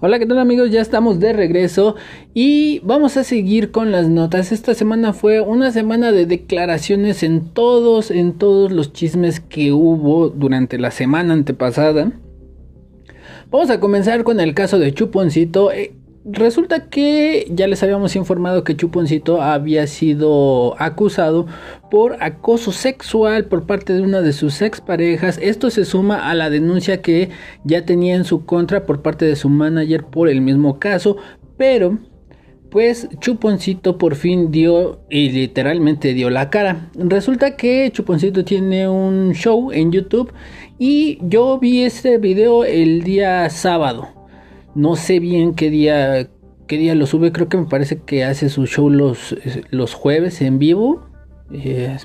[0.00, 0.70] Hola, ¿qué tal amigos?
[0.70, 1.96] Ya estamos de regreso
[2.34, 4.52] y vamos a seguir con las notas.
[4.52, 10.28] Esta semana fue una semana de declaraciones en todos, en todos los chismes que hubo
[10.28, 12.12] durante la semana antepasada.
[13.50, 15.70] Vamos a comenzar con el caso de Chuponcito.
[16.26, 21.46] Resulta que ya les habíamos informado que Chuponcito había sido acusado
[21.90, 25.38] por acoso sexual por parte de una de sus exparejas.
[25.42, 27.28] Esto se suma a la denuncia que
[27.64, 31.18] ya tenía en su contra por parte de su manager por el mismo caso.
[31.58, 31.98] Pero,
[32.70, 36.90] pues Chuponcito por fin dio y literalmente dio la cara.
[36.94, 40.32] Resulta que Chuponcito tiene un show en YouTube
[40.78, 44.23] y yo vi este video el día sábado.
[44.74, 46.28] No sé bien qué día,
[46.66, 47.32] qué día lo sube.
[47.32, 49.36] Creo que me parece que hace su show los,
[49.70, 51.06] los jueves en vivo.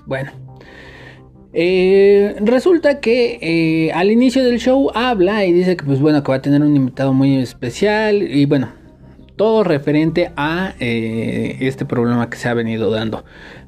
[0.06, 0.32] bueno.
[1.52, 6.32] Eh, resulta que eh, al inicio del show habla y dice que pues bueno que
[6.32, 8.70] va a tener un invitado muy especial y bueno
[9.40, 13.24] todo referente a eh, este problema que se ha venido dando.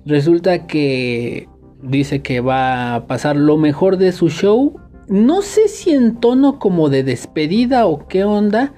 [0.06, 1.48] Resulta que
[1.82, 4.82] dice que va a pasar lo mejor de su show.
[5.08, 8.74] No sé si en tono como de despedida o qué onda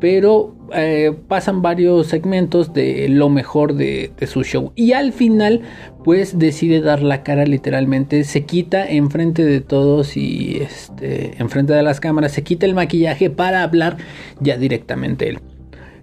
[0.00, 4.72] pero eh, pasan varios segmentos de lo mejor de, su show.
[4.74, 5.62] Y al final
[6.04, 11.82] pues decide dar la cara literalmente se quita enfrente de todos y este enfrente de
[11.82, 13.96] las cámaras se quita el maquillaje para hablar
[14.40, 15.38] ya directamente él.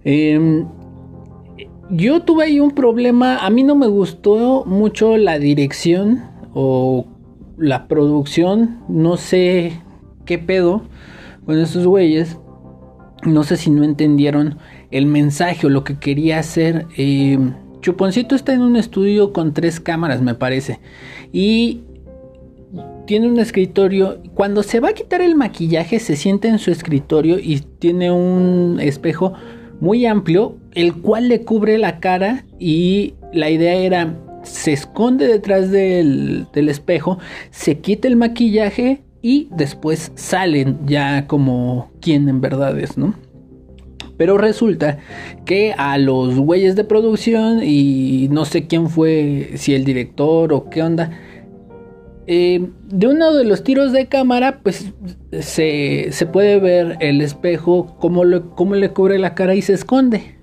[0.03, 0.67] Em,
[1.89, 6.23] yo tuve ahí un problema a mí no me gustó mucho la dirección
[6.53, 7.05] o
[7.57, 9.81] la producción no sé
[10.25, 10.83] qué pedo
[11.45, 12.37] Bueno, estos güeyes,
[13.23, 14.57] no sé si no entendieron
[14.91, 16.87] el mensaje o lo que quería hacer.
[16.97, 17.37] Eh,
[17.81, 20.79] Chuponcito está en un estudio con tres cámaras, me parece.
[21.31, 21.81] Y
[23.05, 24.21] tiene un escritorio.
[24.33, 28.79] Cuando se va a quitar el maquillaje, se sienta en su escritorio y tiene un
[28.79, 29.33] espejo
[29.79, 32.45] muy amplio, el cual le cubre la cara.
[32.59, 34.15] Y la idea era,
[34.45, 37.19] se esconde detrás del, del espejo,
[37.51, 43.15] se quita el maquillaje y después salen ya como quien en verdad es, ¿no?
[44.17, 44.99] Pero resulta
[45.45, 50.69] que a los güeyes de producción y no sé quién fue, si el director o
[50.69, 51.11] qué onda,
[52.27, 54.93] eh, de uno de los tiros de cámara, pues
[55.41, 58.23] se, puede ver el espejo, cómo,
[58.55, 60.35] cómo, le cubre la cara y se esconde.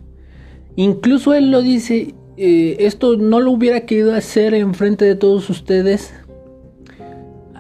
[0.77, 2.15] Incluso él lo dice,
[2.45, 6.13] eh, esto no lo hubiera querido hacer en frente de todos ustedes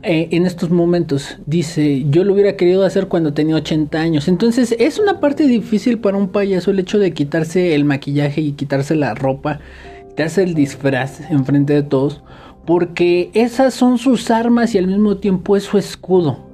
[0.02, 1.38] eh, en estos momentos.
[1.46, 4.26] Dice, yo lo hubiera querido hacer cuando tenía 80 años.
[4.26, 8.52] Entonces es una parte difícil para un payaso el hecho de quitarse el maquillaje y
[8.54, 9.60] quitarse la ropa,
[10.08, 12.20] quitarse el disfraz en frente de todos.
[12.66, 16.51] Porque esas son sus armas y al mismo tiempo es su escudo.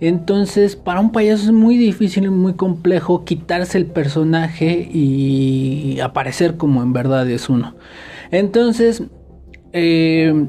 [0.00, 6.56] Entonces, para un payaso es muy difícil y muy complejo quitarse el personaje y aparecer
[6.56, 7.74] como en verdad es uno.
[8.30, 9.02] Entonces,
[9.72, 10.46] eh,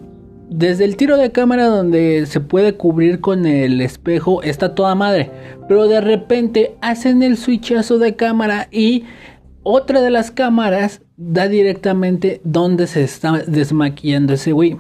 [0.49, 5.32] desde el tiro de cámara donde se puede cubrir con el espejo está toda madre.
[5.68, 9.04] Pero de repente hacen el switchazo de cámara y
[9.64, 14.78] otra de las cámaras da directamente donde se está desmaquillando ese güey.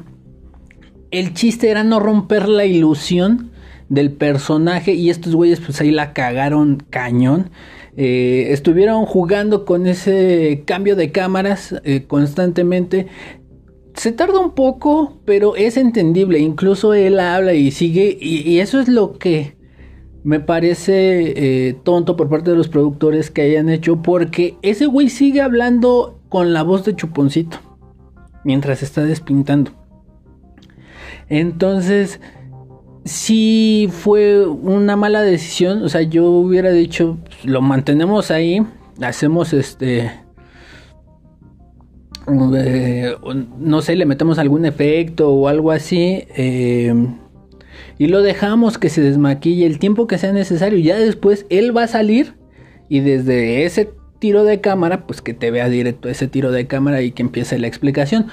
[1.11, 3.51] El chiste era no romper la ilusión
[3.91, 7.51] del personaje y estos güeyes pues ahí la cagaron cañón.
[7.97, 13.07] Eh, estuvieron jugando con ese cambio de cámaras eh, constantemente
[13.93, 16.39] se tarda un poco, pero es entendible.
[16.39, 18.17] Incluso él habla y sigue.
[18.19, 19.57] Y, eso es lo que
[20.23, 21.33] me parece
[21.69, 24.01] eh, tonto por parte de los productores que hayan hecho.
[24.01, 27.57] Porque ese güey sigue hablando con la voz de Chuponcito.
[28.45, 29.71] Mientras está despintando.
[31.27, 32.21] Entonces,
[33.05, 35.83] si fue una mala decisión.
[35.83, 38.61] O sea, yo hubiera dicho, lo mantenemos ahí.
[39.01, 40.11] Hacemos este
[42.27, 46.25] no sé, le metemos algún efecto o algo así.
[46.35, 46.93] Eh,
[47.97, 50.79] y lo dejamos que se desmaquille el tiempo que sea necesario.
[50.79, 52.35] Ya después él va a salir
[52.89, 53.89] y desde ese
[54.19, 57.57] tiro de cámara, pues que te vea directo ese tiro de cámara y que empiece
[57.57, 58.27] la explicación.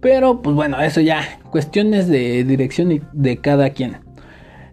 [0.00, 3.98] Pero pues bueno, eso ya, cuestiones de dirección de cada quien.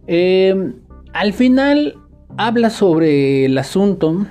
[0.08, 0.74] Eh,
[1.14, 1.96] al final
[2.38, 4.26] habla sobre el asunto.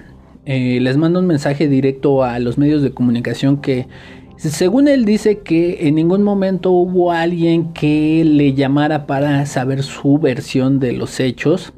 [0.45, 3.89] les mando un mensaje directo a los medios de comunicación que
[4.37, 10.18] según él dice que en ningún momento hubo alguien que le llamara para saber su
[10.18, 11.72] versión de los hechos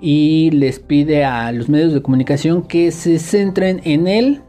[0.00, 4.40] y les pide a los medios de comunicación que se centren en él,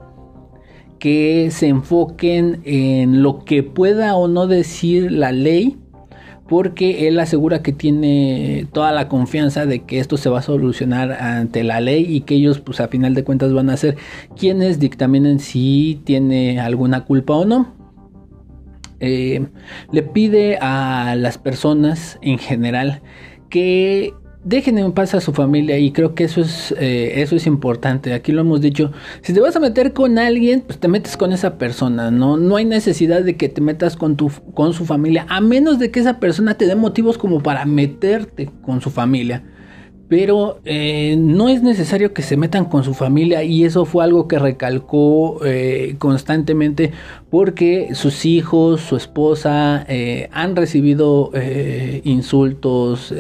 [0.98, 5.78] que se enfoquen en lo que pueda o no decir la ley
[6.50, 11.12] porque él asegura que tiene toda la confianza de que esto se va a solucionar
[11.12, 13.98] ante la ley y que ellos pues a final de cuentas van a ser
[14.36, 17.76] quienes dictaminen si tiene alguna culpa o no.
[19.00, 19.46] Eh,
[19.92, 23.02] le pide a las personas en general
[23.50, 24.14] que
[24.44, 28.14] dejen en paz a su familia y creo que eso es, eh, eso es importante.
[28.14, 31.34] Aquí lo hemos dicho, si te vas a meter con alguien, pues te metes con
[31.34, 32.38] esa persona, ¿no?
[32.38, 35.92] No hay necesidad de que te metas con, tu, con su familia, a menos de
[35.92, 39.44] que esa persona te dé motivos como para meterte con su familia.
[40.08, 44.28] Pero eh, no es necesario que se metan con su familia y eso fue algo
[44.28, 46.94] que recalcó eh, constantemente
[47.30, 49.86] porque sus hijos, su esposa
[50.32, 51.30] han recibido
[52.04, 53.14] insultos,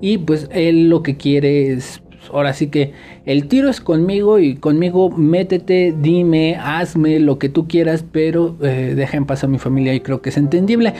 [0.00, 2.92] y pues él lo que quiere es, ahora sí que
[3.24, 8.94] el tiro es conmigo y conmigo métete, dime, hazme lo que tú quieras, pero eh,
[8.96, 10.94] deja en paz a mi familia y creo que es entendible.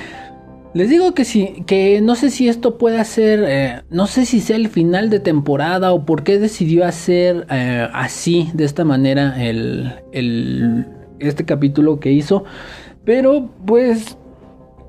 [0.74, 4.40] Les digo que sí, que no sé si esto puede ser, eh, no sé si
[4.40, 9.42] sea el final de temporada o por qué decidió hacer eh, así, de esta manera,
[9.42, 10.86] el, el,
[11.20, 12.44] este capítulo que hizo.
[13.04, 14.18] Pero pues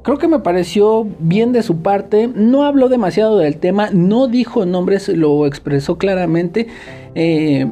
[0.10, 2.28] Creo que me pareció bien de su parte.
[2.34, 6.66] No habló demasiado del tema, no dijo nombres, lo expresó claramente.
[7.14, 7.72] Eh,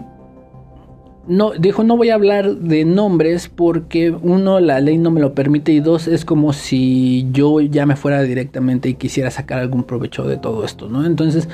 [1.27, 5.33] no, dijo no voy a hablar de nombres porque uno, la ley no me lo
[5.33, 9.83] permite y dos, es como si yo ya me fuera directamente y quisiera sacar algún
[9.83, 11.07] provecho de todo esto, ¿no?
[11.07, 11.49] Entonces,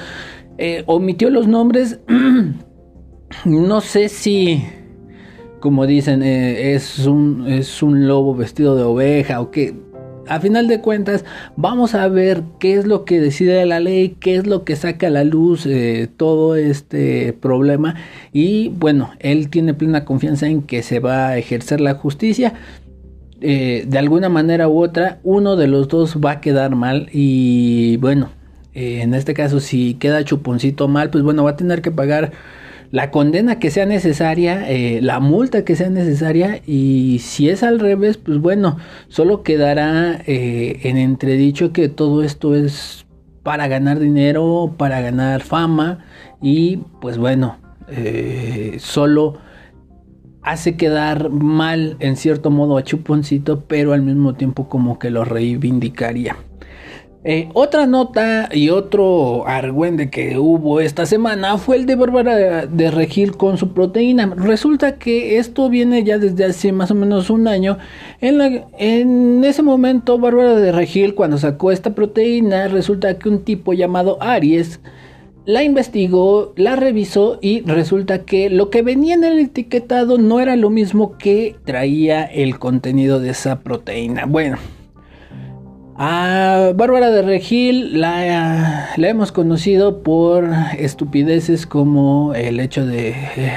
[0.57, 2.01] eh, omitió los nombres.
[3.45, 4.65] no sé si,
[5.61, 9.73] como dicen, eh, es, un, es un lobo vestido de oveja o qué
[10.27, 14.35] a final de cuentas vamos a ver qué es lo que decide la ley, qué
[14.35, 17.95] es lo que saca a la luz eh, todo este problema
[18.31, 22.53] y bueno, él tiene plena confianza en que se va a ejercer la justicia.
[23.45, 27.97] Eh, de alguna manera u otra, uno de los dos va a quedar mal y
[27.97, 28.29] bueno,
[28.73, 32.31] eh, en este caso si queda chuponcito mal, pues bueno, va a tener que pagar
[32.93, 37.79] la condena que sea necesaria, eh, la multa que sea necesaria y si es al
[37.79, 38.77] revés, pues bueno,
[39.07, 43.07] solo quedará eh, en entredicho que todo esto es
[43.41, 46.05] para ganar dinero, para ganar fama
[46.39, 49.39] y pues bueno, eh, solo
[50.43, 55.25] hace quedar mal en cierto modo a Chuponcito, pero al mismo tiempo como que lo
[55.25, 56.35] reivindicaría.
[57.25, 62.91] Eh, otra nota y otro argüende que hubo esta semana fue el de Bárbara de
[62.91, 64.33] Regil con su proteína.
[64.35, 67.77] Resulta que esto viene ya desde hace más o menos un año.
[68.19, 68.41] En,
[68.77, 74.17] en ese momento, Bárbara de Regil, cuando sacó esta proteína, resulta que un tipo llamado
[74.21, 74.81] Aries
[75.45, 80.57] la investigó, la revisó y resulta que lo que venía en el etiquetado no era
[80.57, 84.25] lo mismo que traía el contenido de esa proteína.
[84.25, 84.57] Bueno.
[85.95, 93.53] A Bárbara de Regil la, hemos conocido por estupideces como el hecho de eh,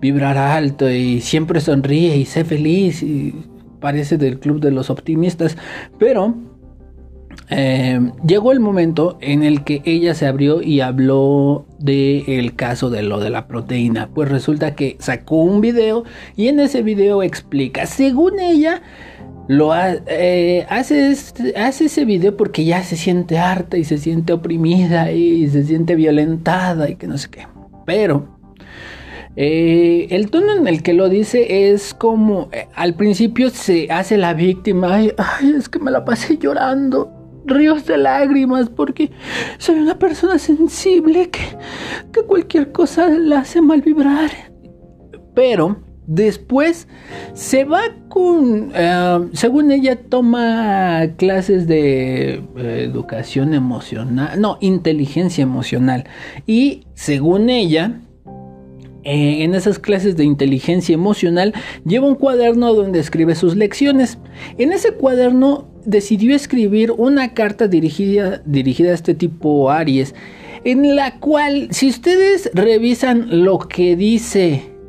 [0.00, 3.34] vibrar alto y siempre sonríe y sé feliz y
[3.80, 5.56] parece del club de los optimistas,
[5.98, 6.36] pero
[7.48, 12.90] eh, llegó el momento en el que ella se abrió y habló del el caso
[12.90, 14.10] de lo de la proteína.
[14.14, 16.04] Pues resulta que sacó un video
[16.36, 18.82] y en ese video explica, según ella,
[19.50, 21.10] lo eh, hace,
[21.56, 25.96] hace ese video porque ya se siente harta y se siente oprimida y se siente
[25.96, 27.48] violentada y que no sé qué.
[27.84, 28.38] Pero
[29.34, 34.16] eh, el tono en el que lo dice es como eh, al principio se hace
[34.16, 34.94] la víctima.
[34.94, 37.12] Ay, es que me la pasé llorando.
[37.44, 39.10] Ríos de lágrimas porque
[39.58, 41.40] soy una persona sensible que,
[42.12, 44.30] que cualquier cosa la hace mal vibrar.
[45.34, 46.88] Pero Después
[47.34, 56.08] se va con, eh, según ella, toma clases de eh, educación emocional, no, inteligencia emocional.
[56.48, 58.00] Y según ella,
[59.04, 61.54] eh, en esas clases de inteligencia emocional,
[61.86, 64.18] lleva un cuaderno donde escribe sus lecciones.
[64.58, 70.16] En ese cuaderno decidió escribir una carta dirigida, dirigida a este tipo Aries,
[70.64, 74.79] en la cual, si ustedes revisan lo que dice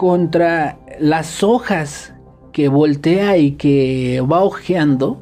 [0.00, 2.14] contra las hojas
[2.54, 5.20] que voltea y que va ojeando,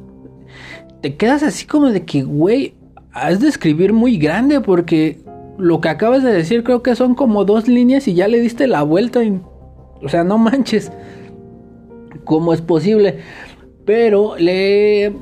[1.01, 2.75] te quedas así como de que, güey,
[3.11, 5.19] has de escribir muy grande porque
[5.57, 8.67] lo que acabas de decir creo que son como dos líneas y ya le diste
[8.67, 9.19] la vuelta.
[10.01, 10.93] o sea, no manches.
[12.23, 13.17] ¿Cómo es posible?
[13.83, 15.13] Pero le...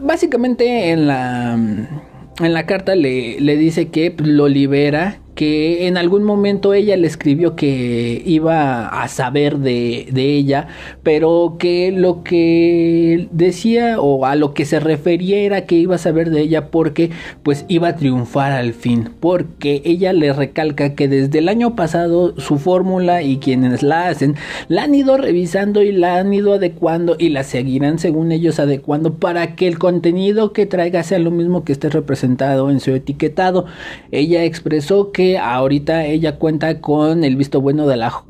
[0.00, 1.52] Básicamente en la...
[1.52, 7.06] En la carta le, le dice que lo libera que en algún momento ella le
[7.06, 10.68] escribió que iba a saber de, ella,
[11.02, 15.98] pero que lo que decía o a lo que se refería era que iba a
[15.98, 17.10] saber de ella porque
[17.42, 22.38] pues iba a triunfar al fin, porque ella le recalca que desde el año pasado
[22.38, 24.36] su fórmula y quienes la hacen
[24.68, 29.14] la han ido revisando y la han ido adecuando y la seguirán según ellos adecuando
[29.14, 33.64] para que el contenido que traiga sea lo mismo que esté representado en su etiquetado.
[34.10, 38.24] Ella expresó que ahorita ella cuenta con el visto bueno de la,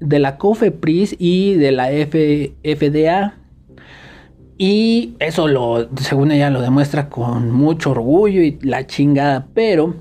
[0.00, 3.34] de la COFEPRIS y de la FDA.
[4.58, 9.46] Y eso lo, según ella, lo demuestra con mucho orgullo y la chingada.
[9.54, 9.94] Pero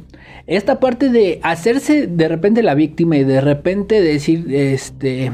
[0.47, 5.31] esta parte de hacerse de repente la víctima y de repente decir, este,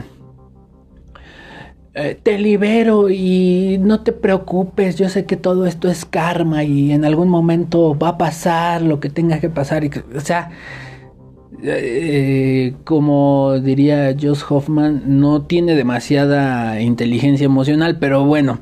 [1.95, 6.91] eh, te libero y no te preocupes, yo sé que todo esto es karma y
[6.91, 9.83] en algún momento va a pasar lo que tenga que pasar.
[9.83, 10.49] Y, o sea,
[11.61, 18.59] eh, como diría Josh Hoffman, no tiene demasiada inteligencia emocional, pero bueno.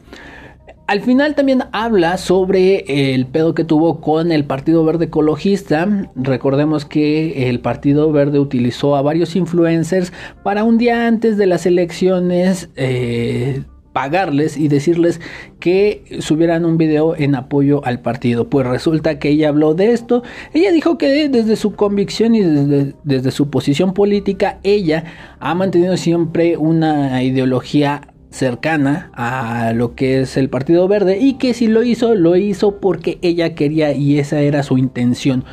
[0.92, 5.88] Al final también habla sobre el pedo que tuvo con el Partido Verde Ecologista.
[6.16, 10.12] Recordemos que el Partido Verde utilizó a varios influencers
[10.44, 13.64] para un día antes de las elecciones eh,
[13.94, 15.22] pagarles y decirles
[15.62, 18.50] que subieran un video en apoyo al partido.
[18.50, 20.24] Pues resulta que ella habló de esto.
[20.54, 25.06] Ella dijo que desde su convicción y desde, desde su posición política, ella
[25.40, 31.54] ha mantenido siempre una ideología cercana a lo que es el Partido Verde y que
[31.54, 35.44] si lo hizo, lo hizo porque ella quería y esa era su intención.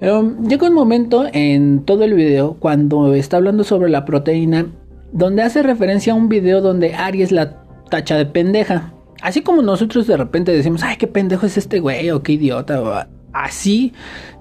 [0.00, 4.66] Um, llega un momento en todo el video cuando está hablando sobre la proteína
[5.12, 8.92] donde hace referencia a un video donde Aries la tacha de pendeja.
[9.22, 13.08] así como nosotros de repente decimos, ay, qué pendejo es este güey o qué idiota.
[13.32, 13.92] Así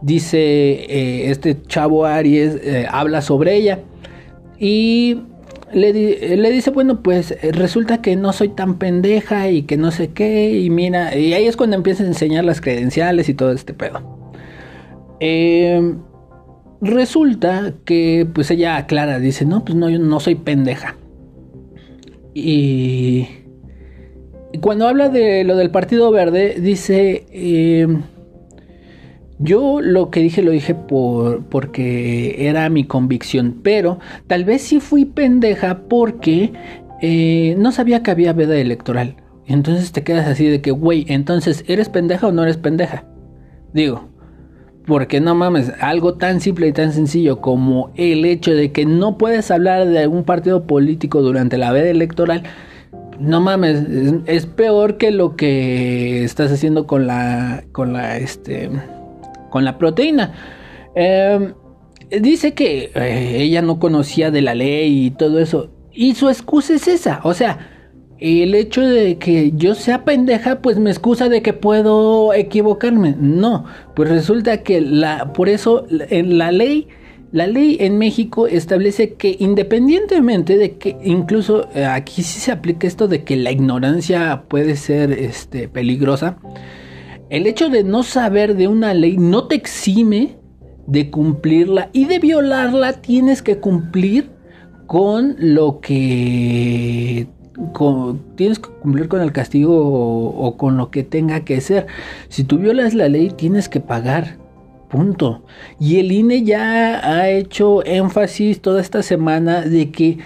[0.01, 3.79] dice eh, este chavo Aries, eh, habla sobre ella.
[4.59, 5.21] Y
[5.73, 9.91] le, le, dice, bueno, pues eh, resulta que no soy tan pendeja y que no
[9.91, 10.59] sé qué.
[10.59, 14.01] Y mira, y ahí es cuando empieza a enseñar las credenciales y todo este pedo.
[16.81, 20.95] resulta que pues ella aclara, dice, no, pues no, yo no soy pendeja.
[22.33, 23.27] Y
[24.61, 28.03] cuando habla de lo del Partido Verde, dice, em,
[29.39, 34.79] yo lo que dije lo dije por, porque era mi convicción, pero tal vez sí
[34.79, 36.53] fui pendeja porque
[37.01, 39.15] eh, no sabía que había veda electoral.
[39.45, 43.05] Entonces te quedas así de que, güey, entonces, ¿eres pendeja o no eres pendeja?
[43.73, 44.09] Digo,
[44.85, 49.17] porque no mames, algo tan simple y tan sencillo como el hecho de que no
[49.17, 52.43] puedes hablar de algún partido político durante la veda electoral
[53.19, 53.83] no mames,
[54.25, 58.69] es, peor que lo que estás haciendo con la, con la, este,
[59.57, 60.33] con la proteína.
[60.93, 61.55] Em,
[62.11, 65.71] dice que eh, ella no conocía de la ley y todo eso.
[65.91, 67.21] Y su excusa es esa.
[67.23, 67.71] O sea,
[68.19, 73.15] el hecho de que yo sea pendeja, pues me excusa de que puedo equivocarme.
[73.19, 76.87] No, pues resulta que la, por eso en la ley
[77.31, 82.87] la ley en México establece que independientemente de que incluso eh, aquí sí se aplica
[82.87, 86.37] esto de que la ignorancia puede ser este, peligrosa,
[87.29, 90.37] el hecho de no saber de una ley no te exime
[90.87, 94.29] de cumplirla y de violarla tienes que cumplir
[94.87, 97.27] con lo que
[98.35, 101.87] tienes que cumplir con el castigo o, o, con lo que tenga que ser.
[102.29, 104.37] Si tú violas la ley, tienes que pagar.
[104.89, 105.43] Punto.
[105.79, 110.19] Y el INE ya ha hecho énfasis toda esta semana de que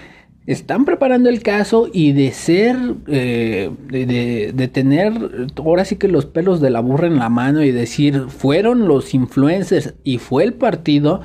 [0.46, 2.76] están preparando el caso y de ser,
[3.06, 5.12] eh, de, de, tener
[5.56, 9.14] ahora sí que los pelos de la burra en la mano y decir, fueron los
[9.14, 11.20] influencers y fue el partido,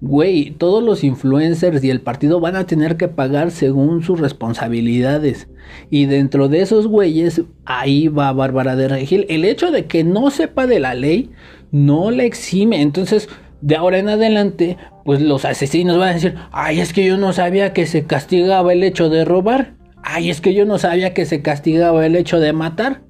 [0.00, 5.48] güey, todos los influencers y el partido van a tener que pagar según sus responsabilidades.
[5.90, 9.26] Y dentro de esos güeyes, ahí va Bárbara de Regil.
[9.28, 11.30] El hecho de que no sepa de la ley
[11.70, 12.80] no le exime.
[12.82, 13.28] Entonces,
[13.62, 17.32] de ahora en adelante, pues los asesinos van a decir, ay, es que yo no
[17.32, 19.74] sabía que se castigaba el hecho de robar.
[20.02, 23.02] Ay, es que yo no sabía que se castigaba el hecho de matar.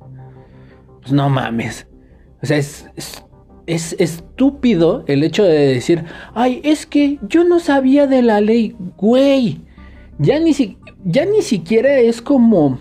[1.01, 1.89] Pues no mames.
[2.43, 2.87] O sea, es,
[3.67, 8.77] es, estúpido el hecho de decir, ay, es que yo no sabía de la ley,
[8.99, 9.61] güey.
[10.19, 10.53] Ya ni,
[11.05, 12.79] ya ni siquiera es como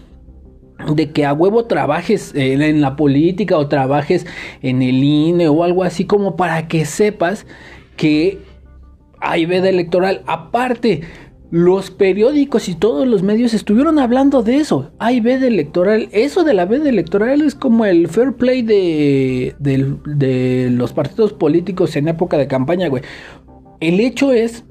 [0.94, 4.26] de que a huevo trabajes en la política o trabajes
[4.62, 7.46] en el INE o algo así como para que sepas
[7.96, 8.40] que
[9.20, 10.24] hay veda electoral.
[10.26, 11.02] Aparte,
[11.52, 14.92] los periódicos y todos los medios estuvieron hablando de eso.
[15.00, 16.10] Hay veda electoral.
[16.12, 21.96] Eso de la veda electoral es como el fair play de, de los partidos políticos
[21.96, 23.04] en época de campaña, güey.
[23.82, 24.64] El hecho es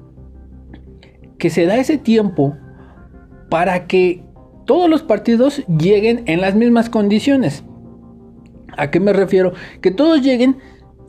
[1.37, 2.55] que se da ese tiempo
[3.49, 4.23] para que
[4.71, 7.65] todos los partidos lleguen en las mismas condiciones.
[8.77, 9.51] ¿A qué me refiero?
[9.81, 10.59] Que todos lleguen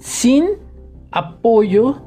[0.00, 0.46] sin
[1.12, 2.02] apoyo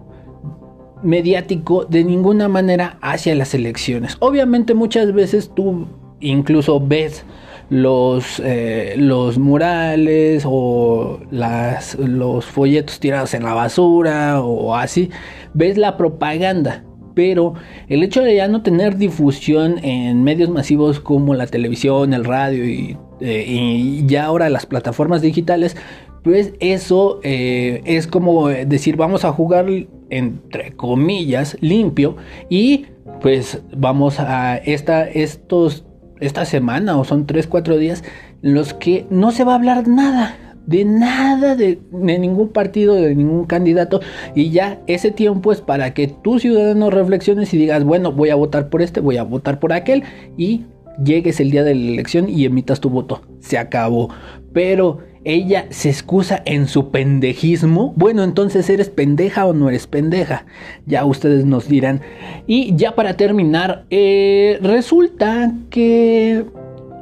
[1.02, 4.18] mediático de ninguna manera hacia las elecciones.
[4.20, 5.88] Obviamente muchas veces tú
[6.20, 7.24] incluso ves
[7.70, 15.10] los, eh, los murales o las, los folletos tirados en la basura o así,
[15.54, 16.84] ves la propaganda
[17.16, 17.56] pero
[17.88, 22.66] el hecho de ya no tener difusión en medios masivos como la televisión, el radio
[22.66, 25.76] y, eh, ya ahora las plataformas digitales,
[26.24, 29.68] pues eso eh, es como decir vamos a jugar
[30.10, 32.18] entre comillas limpio
[32.50, 32.88] y
[33.22, 35.86] pues vamos a esta, estos,
[36.20, 38.04] esta semana o son 3, 4 días
[38.44, 43.16] en los que no se va a hablar nada de nada de, ningún partido, de
[43.16, 44.02] ningún candidato.
[44.34, 48.36] Y ya ese tiempo es para que tú ciudadano reflexiones y digas, bueno, voy a
[48.36, 50.04] votar por este, voy a votar por aquel.
[50.38, 50.66] Y
[51.04, 53.22] llegues el día de la elección y emitas tu voto.
[53.40, 54.10] Se acabó.
[54.54, 57.94] Pero ella se excusa en su pendejismo.
[57.96, 60.46] Bueno, entonces eres pendeja o no eres pendeja.
[60.86, 62.02] Ya ustedes nos dirán.
[62.48, 66.46] Y ya para terminar, eh, resulta que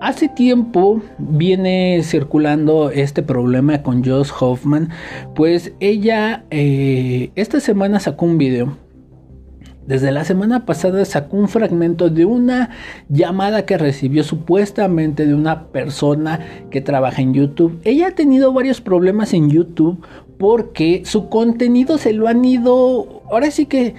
[0.03, 4.89] Hace tiempo viene circulando este problema con Joss Hoffman,
[5.33, 8.75] pues ella eh, esta semana sacó un video.
[9.87, 12.71] Desde la semana pasada sacó un fragmento de una
[13.07, 17.79] llamada que recibió supuestamente de una persona que trabaja en YouTube.
[17.85, 20.05] Ella ha tenido varios problemas en YouTube
[20.37, 23.95] porque su contenido se lo han ido, ahora sí que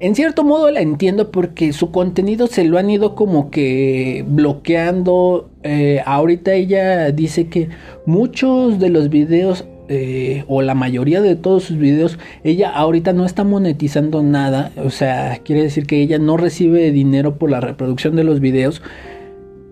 [0.00, 5.50] en cierto modo la entiendo porque su contenido se lo han ido como que bloqueando.
[5.62, 7.68] Eh, ahorita ella dice que
[8.06, 13.24] muchos de los videos eh, o la mayoría de todos sus videos, ella ahorita no
[13.24, 14.70] está monetizando nada.
[14.84, 18.82] O sea, quiere decir que ella no recibe dinero por la reproducción de los videos.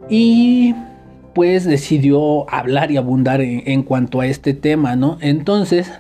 [0.09, 0.75] Y
[1.35, 5.19] pues decidió hablar y abundar en cuanto a este tema, ¿no?
[5.21, 5.93] Entonces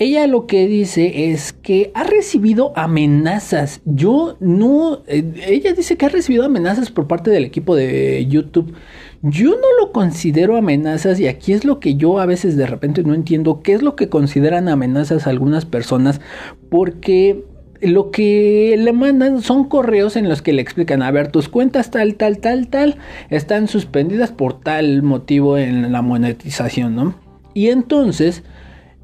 [0.00, 3.82] ella lo que dice es que ha recibido amenazas.
[3.84, 8.72] Yo no, eh, ella dice que ha recibido amenazas por parte del equipo de YouTube.
[9.20, 13.02] Yo no lo considero amenazas y aquí es lo que yo a veces de repente
[13.02, 16.22] no entiendo qué es lo que consideran amenazas algunas personas
[16.70, 17.44] porque
[17.82, 21.90] lo que le mandan son correos en los que le explican, a ver, tus cuentas
[21.90, 22.96] tal, tal, tal, tal,
[23.28, 27.14] están suspendidas por tal motivo en la monetización, ¿no?
[27.52, 28.42] Y entonces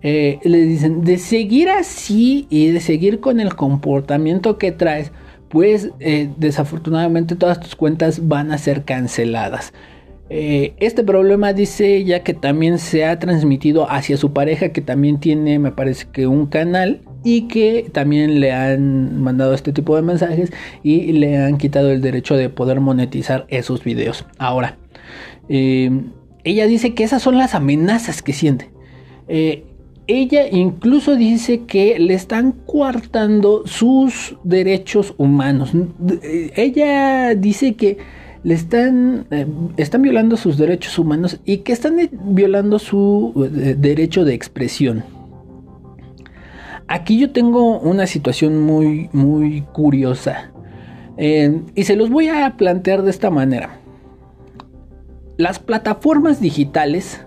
[0.02, 5.10] eh, le dicen, de seguir así y de seguir con el comportamiento que traes,
[5.48, 9.72] pues eh, desafortunadamente todas tus cuentas van a ser canceladas.
[10.28, 15.20] Eh, este problema dice ya que también se ha transmitido hacia su pareja que también
[15.20, 20.02] tiene me parece que un canal y que también le han mandado este tipo de
[20.02, 24.26] mensajes y le han quitado el derecho de poder monetizar esos videos.
[24.38, 24.78] Ahora,
[25.48, 28.70] ella dice que esas son las amenazas que siente
[30.06, 35.72] ella incluso dice que le están coartando sus derechos humanos.
[36.22, 37.98] Ella dice que
[38.44, 39.46] le están, eh,
[39.76, 45.02] están violando sus derechos humanos y que están violando su eh, derecho de expresión.
[46.86, 50.52] Aquí yo tengo una situación muy, muy curiosa.
[51.16, 53.80] Eh, y se los voy a plantear de esta manera.
[55.36, 57.26] Las plataformas digitales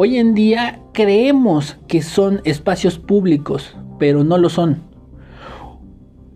[0.00, 4.80] Hoy en día creemos que son espacios públicos, pero no lo son.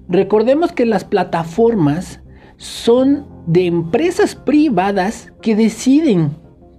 [0.08, 2.18] Recordemos que las plataformas
[2.56, 6.32] son de empresas privadas que deciden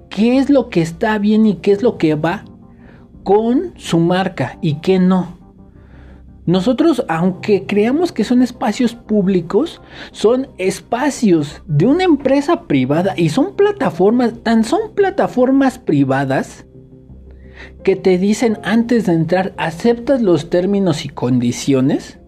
[0.09, 2.43] qué es lo que está bien y qué es lo que va
[3.23, 5.37] con su marca y qué no.
[6.45, 9.79] Nosotros, aunque creamos que son espacios públicos,
[10.11, 16.65] son espacios de una empresa privada y son plataformas, tan son plataformas privadas
[17.83, 22.19] que te dicen antes de entrar, ¿aceptas los términos y condiciones?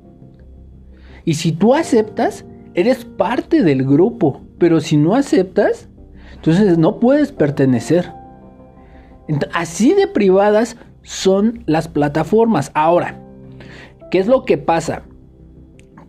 [1.24, 2.46] Y si tú aceptas,
[2.76, 5.90] eres parte del grupo, pero si no aceptas,
[6.36, 8.12] entonces no puedes pertenecer.
[9.54, 12.72] Así de privadas son las plataformas.
[12.76, 13.20] Ahora,
[14.12, 15.04] ¿qué es lo que pasa?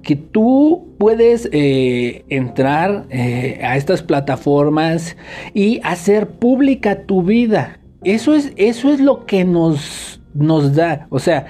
[0.02, 5.16] Que tú puedes eh, entrar eh, a estas plataformas
[5.54, 7.80] y hacer pública tu vida.
[8.04, 11.06] Eso es, eso es lo que nos, nos da.
[11.10, 11.46] O sea,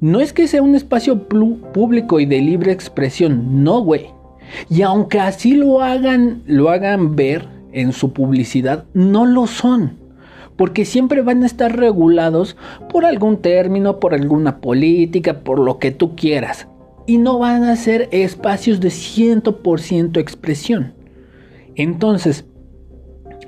[0.00, 4.06] no es que sea un espacio público y de libre expresión, no, güey.
[4.70, 9.98] Y aunque así lo hagan, lo hagan ver en su publicidad, no lo son.
[10.56, 12.56] Porque siempre van a estar regulados
[12.90, 16.68] por algún término, por alguna política, por lo que tú quieras.
[17.06, 20.94] Y no van a ser espacios de 100% expresión.
[21.74, 22.44] Entonces,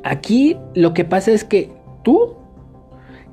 [0.05, 1.73] aquí lo que pasa es que
[2.05, 2.37] tú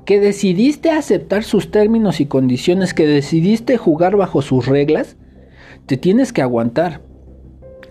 [0.08, 5.18] que decidiste aceptar sus términos y condiciones, que decidiste jugar bajo sus reglas,
[5.84, 7.02] te tienes que aguantar.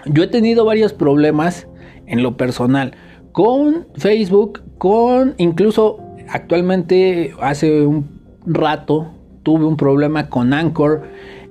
[0.07, 1.67] Yo he tenido varios problemas
[2.07, 2.95] en lo personal
[3.33, 9.13] con Facebook, con incluso actualmente hace un rato
[9.43, 11.03] tuve un problema con Anchor.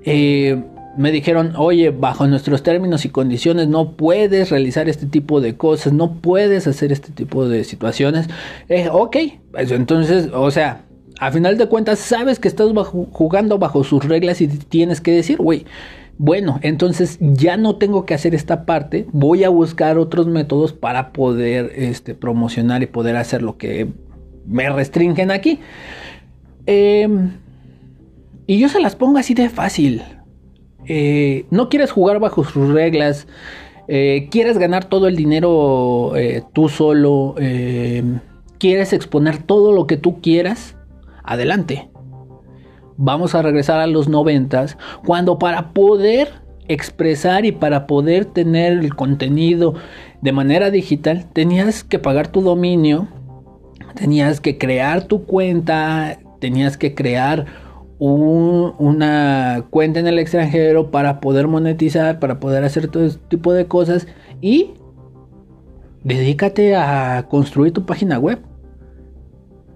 [0.03, 0.65] Eh,
[0.97, 5.93] me dijeron, oye, bajo nuestros términos y condiciones no puedes realizar este tipo de cosas,
[5.93, 8.29] no puedes hacer este tipo de situaciones.
[8.69, 9.17] Eh, ok,
[9.53, 10.83] pues entonces, o sea,
[11.19, 12.71] a final de cuentas sabes que estás
[13.13, 15.65] jugando bajo sus reglas y tienes que decir, güey,
[16.19, 21.13] bueno, entonces ya no tengo que hacer esta parte, voy a buscar otros métodos para
[21.13, 23.89] poder este, promocionar y poder hacer lo que
[24.47, 25.61] me restringen aquí.
[26.65, 27.33] Em,
[28.47, 30.03] y yo se las pongo así de fácil.
[30.89, 33.27] Eh, no quieres jugar bajo sus reglas,
[33.89, 37.35] eh, quieres ganar todo el dinero eh, tú solo,
[38.59, 40.77] quieres exponer todo lo que tú quieras,
[41.23, 41.89] adelante.
[42.97, 48.95] Vamos a regresar a los noventas, cuando para poder expresar y para poder tener el
[48.95, 49.75] contenido
[50.23, 53.09] de manera digital, tenías que pagar tu dominio,
[53.95, 57.47] tenías que crear tu cuenta, tenías que crear
[57.99, 63.67] una cuenta en el extranjero para poder monetizar, para poder hacer todo este tipo de
[63.67, 64.07] cosas
[64.41, 64.75] y
[66.05, 68.41] dedícate a construir tu página web.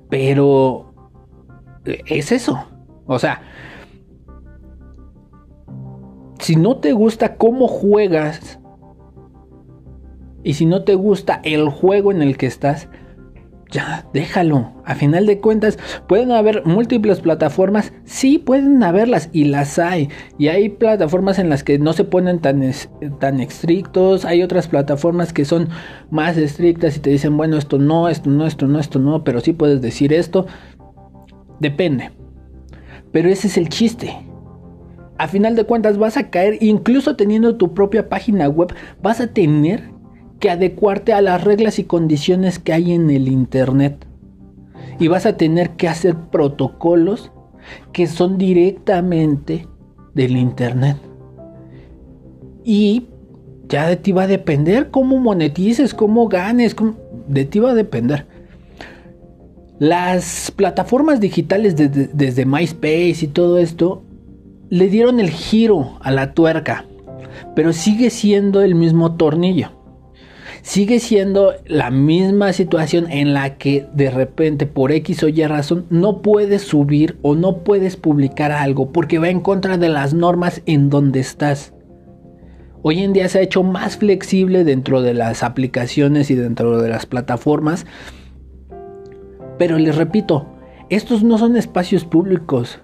[0.09, 0.93] Pero
[1.85, 2.66] es eso.
[3.07, 3.43] O sea,
[6.41, 8.59] si no te gusta cómo juegas
[10.43, 12.89] y si no te gusta el juego en el que estás,
[13.71, 14.73] ya, déjalo.
[14.85, 17.93] A final de cuentas, pueden haber múltiples plataformas.
[18.05, 20.09] Sí, pueden haberlas y las hay.
[20.39, 22.62] Y hay plataformas en las que no se ponen tan,
[23.21, 24.25] tan estrictos.
[24.25, 25.68] Hay otras plataformas que son
[26.11, 29.41] más estrictas y te dicen, bueno, esto no, esto no, esto no, esto no, pero
[29.41, 30.47] sí puedes decir esto.
[31.61, 32.11] Depende.
[33.12, 34.16] Pero ese es el chiste.
[35.18, 39.29] A final de cuentas vas a caer, incluso teniendo tu propia página web, vas a
[39.29, 40.00] tener
[40.41, 44.07] que adecuarte a las reglas y condiciones que hay en el Internet.
[44.99, 47.30] Y vas a tener que hacer protocolos
[47.93, 49.68] que son directamente
[50.14, 50.97] del Internet.
[52.64, 53.07] Y
[53.68, 56.74] ya de ti va a depender cómo monetices, cómo ganes,
[57.28, 58.26] de ti va a depender.
[59.78, 64.03] Las plataformas digitales desde MySpace y todo esto
[64.68, 66.84] le dieron el giro a la tuerca,
[67.55, 69.80] pero sigue siendo el mismo tornillo
[70.63, 75.87] sigue siendo la misma situación en la que de repente por X o Y razón
[75.91, 80.63] no puedes subir o no puedes publicar algo porque va en contra de las normas
[80.67, 81.73] en donde estás.
[82.83, 86.89] Hoy en día se ha hecho más flexible dentro de las aplicaciones y dentro de
[86.89, 87.85] las plataformas.
[89.59, 90.47] Pero les repito,
[90.89, 92.81] estos no son espacios públicos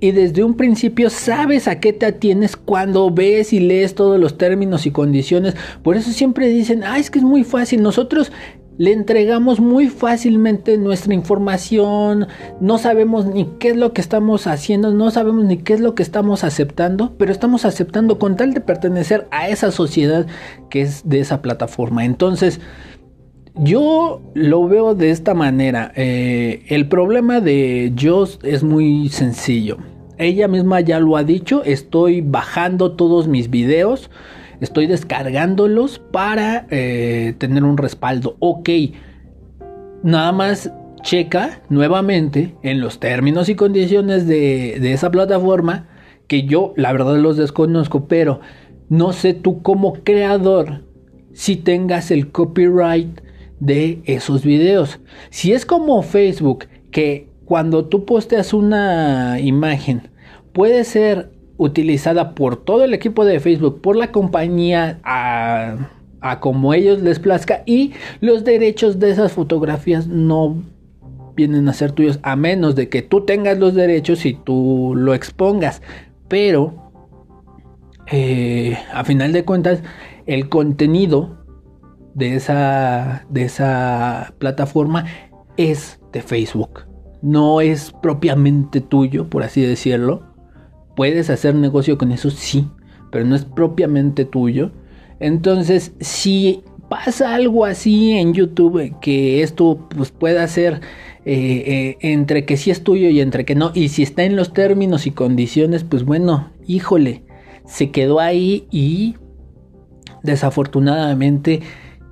[0.00, 4.36] y desde un principio sabes a qué te atienes cuando ves y lees todos los
[4.36, 5.54] términos y condiciones.
[5.82, 7.82] Por eso siempre dicen, ah, es que es muy fácil.
[7.82, 8.30] Nosotros
[8.76, 12.26] le entregamos muy fácilmente nuestra información,
[12.60, 15.94] no sabemos ni qué es lo que estamos haciendo, no sabemos ni qué es lo
[15.94, 20.26] que estamos aceptando, pero estamos aceptando con tal de pertenecer a esa sociedad
[20.70, 22.04] que es de esa plataforma.
[22.04, 22.60] Entonces,
[23.54, 25.92] yo lo veo de esta manera.
[25.94, 29.78] Eh, el problema de Joss es muy sencillo.
[30.18, 34.10] Ella misma ya lo ha dicho, estoy bajando todos mis videos,
[34.60, 38.36] estoy descargándolos para eh, tener un respaldo.
[38.38, 38.70] Ok,
[40.02, 45.88] nada más checa nuevamente en los términos y condiciones de, de esa plataforma,
[46.28, 48.40] que yo la verdad los desconozco, pero
[48.88, 50.84] no sé tú como creador
[51.32, 53.20] si tengas el copyright
[53.60, 55.00] de esos videos.
[55.30, 60.08] Si es como Facebook, que cuando tú posteas una imagen,
[60.52, 65.90] puede ser utilizada por todo el equipo de Facebook, por la compañía, a,
[66.40, 70.62] como ellos les plazca y los derechos de esas fotografías no
[71.36, 75.12] vienen a ser tuyos a menos de que tú tengas los derechos y tú lo
[75.12, 75.82] expongas.
[76.28, 76.92] Pero,
[78.10, 79.82] eh, a final de cuentas,
[80.26, 81.43] el contenido
[82.14, 85.04] de esa, de esa plataforma
[85.56, 86.94] es de Facebook
[87.24, 90.22] no es propiamente tuyo, por así decirlo.
[90.94, 92.68] Puedes hacer negocio con eso, sí,
[93.10, 94.72] pero no es propiamente tuyo.
[95.20, 100.82] Entonces, si pasa algo así en YouTube, que esto pues, pueda ser
[101.24, 104.36] eh, eh, entre que sí es tuyo y entre que no, y si está en
[104.36, 107.22] los términos y condiciones, pues bueno, híjole,
[107.64, 109.16] se quedó ahí y
[110.22, 111.62] desafortunadamente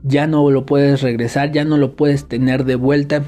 [0.03, 3.25] ya no lo puedes regresar, ya no lo puedes tener de vuelta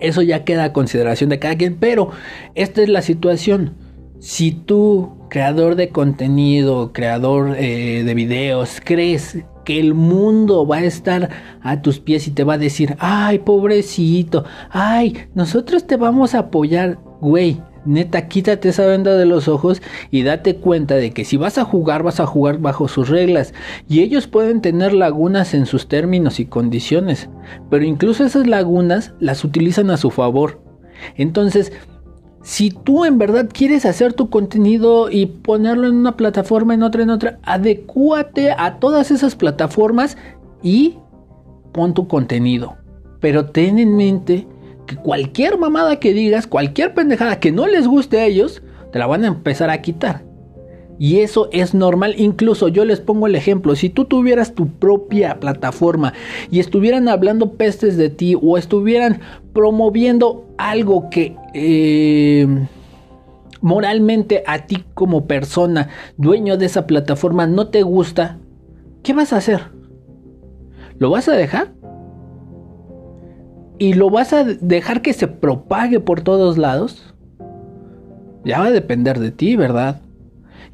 [0.00, 2.10] eso ya queda a consideración de cada quien, pero
[2.54, 3.74] esta es la situación.
[4.18, 10.84] Si tú, creador de contenido, creador eh, de videos, crees que el mundo va a
[10.84, 11.30] estar
[11.62, 16.40] a tus pies y te va a decir, ay, pobrecito, ay, nosotros te vamos a
[16.40, 21.36] apoyar, güey, Neta, quítate esa venda de los ojos y date cuenta de que si
[21.36, 23.52] vas a jugar, vas a jugar bajo sus reglas.
[23.88, 27.28] Y ellos pueden tener lagunas en sus términos y condiciones.
[27.70, 30.62] Pero incluso esas lagunas las utilizan a su favor.
[31.16, 31.72] Entonces,
[32.42, 37.02] si tú en verdad quieres hacer tu contenido y ponerlo en una plataforma, en otra,
[37.02, 40.16] en otra, adecúate a todas esas plataformas
[40.62, 40.98] y
[41.72, 42.76] pon tu contenido.
[43.20, 44.46] Pero ten en mente
[44.86, 48.62] que cualquier mamada que digas, cualquier pendejada que no les guste a ellos,
[48.92, 50.22] te la van a empezar a quitar.
[50.98, 55.40] Y eso es normal, incluso yo les pongo el ejemplo, si tú tuvieras tu propia
[55.40, 56.14] plataforma
[56.50, 59.20] y estuvieran hablando pestes de ti o estuvieran
[59.52, 62.46] promoviendo algo que eh,
[63.60, 68.38] moralmente a ti como persona, dueño de esa plataforma, no te gusta,
[69.02, 69.62] ¿qué vas a hacer?
[70.98, 71.73] ¿Lo vas a dejar?
[73.84, 77.14] Y lo vas a dejar que se propague por todos lados,
[78.42, 80.00] ya va a depender de ti, ¿verdad?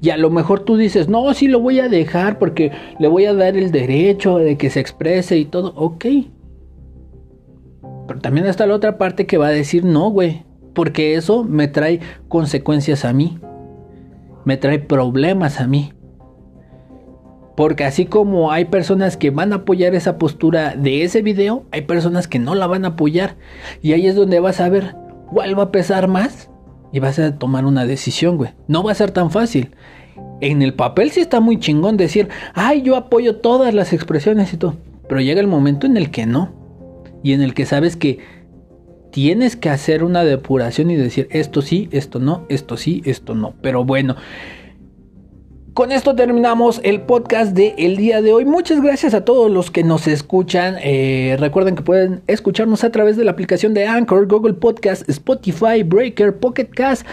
[0.00, 3.24] Y a lo mejor tú dices, no, sí lo voy a dejar porque le voy
[3.24, 6.04] a dar el derecho de que se exprese y todo, ok.
[8.06, 11.66] Pero también está la otra parte que va a decir, no, güey, porque eso me
[11.66, 11.98] trae
[12.28, 13.40] consecuencias a mí.
[14.44, 15.92] me trae problemas a mí.
[17.60, 21.82] Porque así como hay personas que van a apoyar esa postura de ese video, hay
[21.82, 23.36] personas que no la van a apoyar.
[23.82, 24.96] Y ahí es donde vas a ver
[25.30, 26.48] cuál va a pesar más
[26.90, 28.52] y vas a tomar una decisión, güey.
[28.66, 29.72] No va a ser tan fácil.
[30.40, 34.56] En el papel sí está muy chingón decir, ay, yo apoyo todas las expresiones y
[34.56, 34.76] todo.
[35.06, 36.54] Pero llega el momento en el que no.
[37.22, 38.20] Y en el que sabes que
[39.10, 43.52] tienes que hacer una depuración y decir, esto sí, esto no, esto sí, esto no.
[43.60, 44.16] Pero bueno.
[45.80, 48.44] Con esto terminamos el podcast de el día de hoy.
[48.44, 50.76] Muchas gracias a todos los que nos escuchan.
[50.82, 55.82] Eh, recuerden que pueden escucharnos a través de la aplicación de Anchor, Google Podcast, Spotify,
[55.82, 57.06] Breaker, Pocket Cast,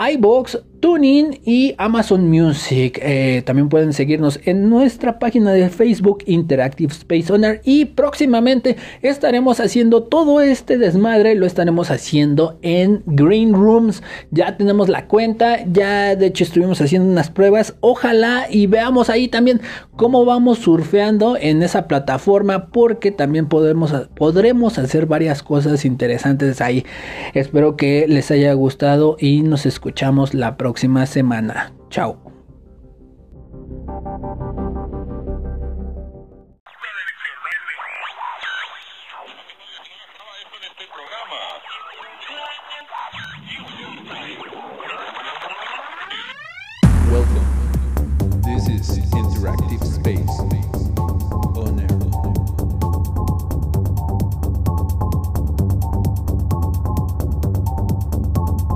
[0.00, 2.98] iBox, TuneIn y Amazon Music.
[3.02, 9.60] Eh, también pueden seguirnos en nuestra página de Facebook Interactive Space Owner y próximamente estaremos
[9.60, 14.02] haciendo todo este desmadre, lo estaremos haciendo en Green Rooms.
[14.30, 17.74] Ya tenemos la cuenta, ya de hecho estuvimos haciendo unas pruebas.
[17.80, 19.60] Ojalá y veamos ahí también
[19.96, 26.86] cómo vamos surfeando en esa plataforma porque también podremos hacer varias cosas interesantes ahí.
[27.34, 31.72] Espero que les haya gustado y nos escuchamos la próxima próxima semana.
[31.90, 32.39] Chao.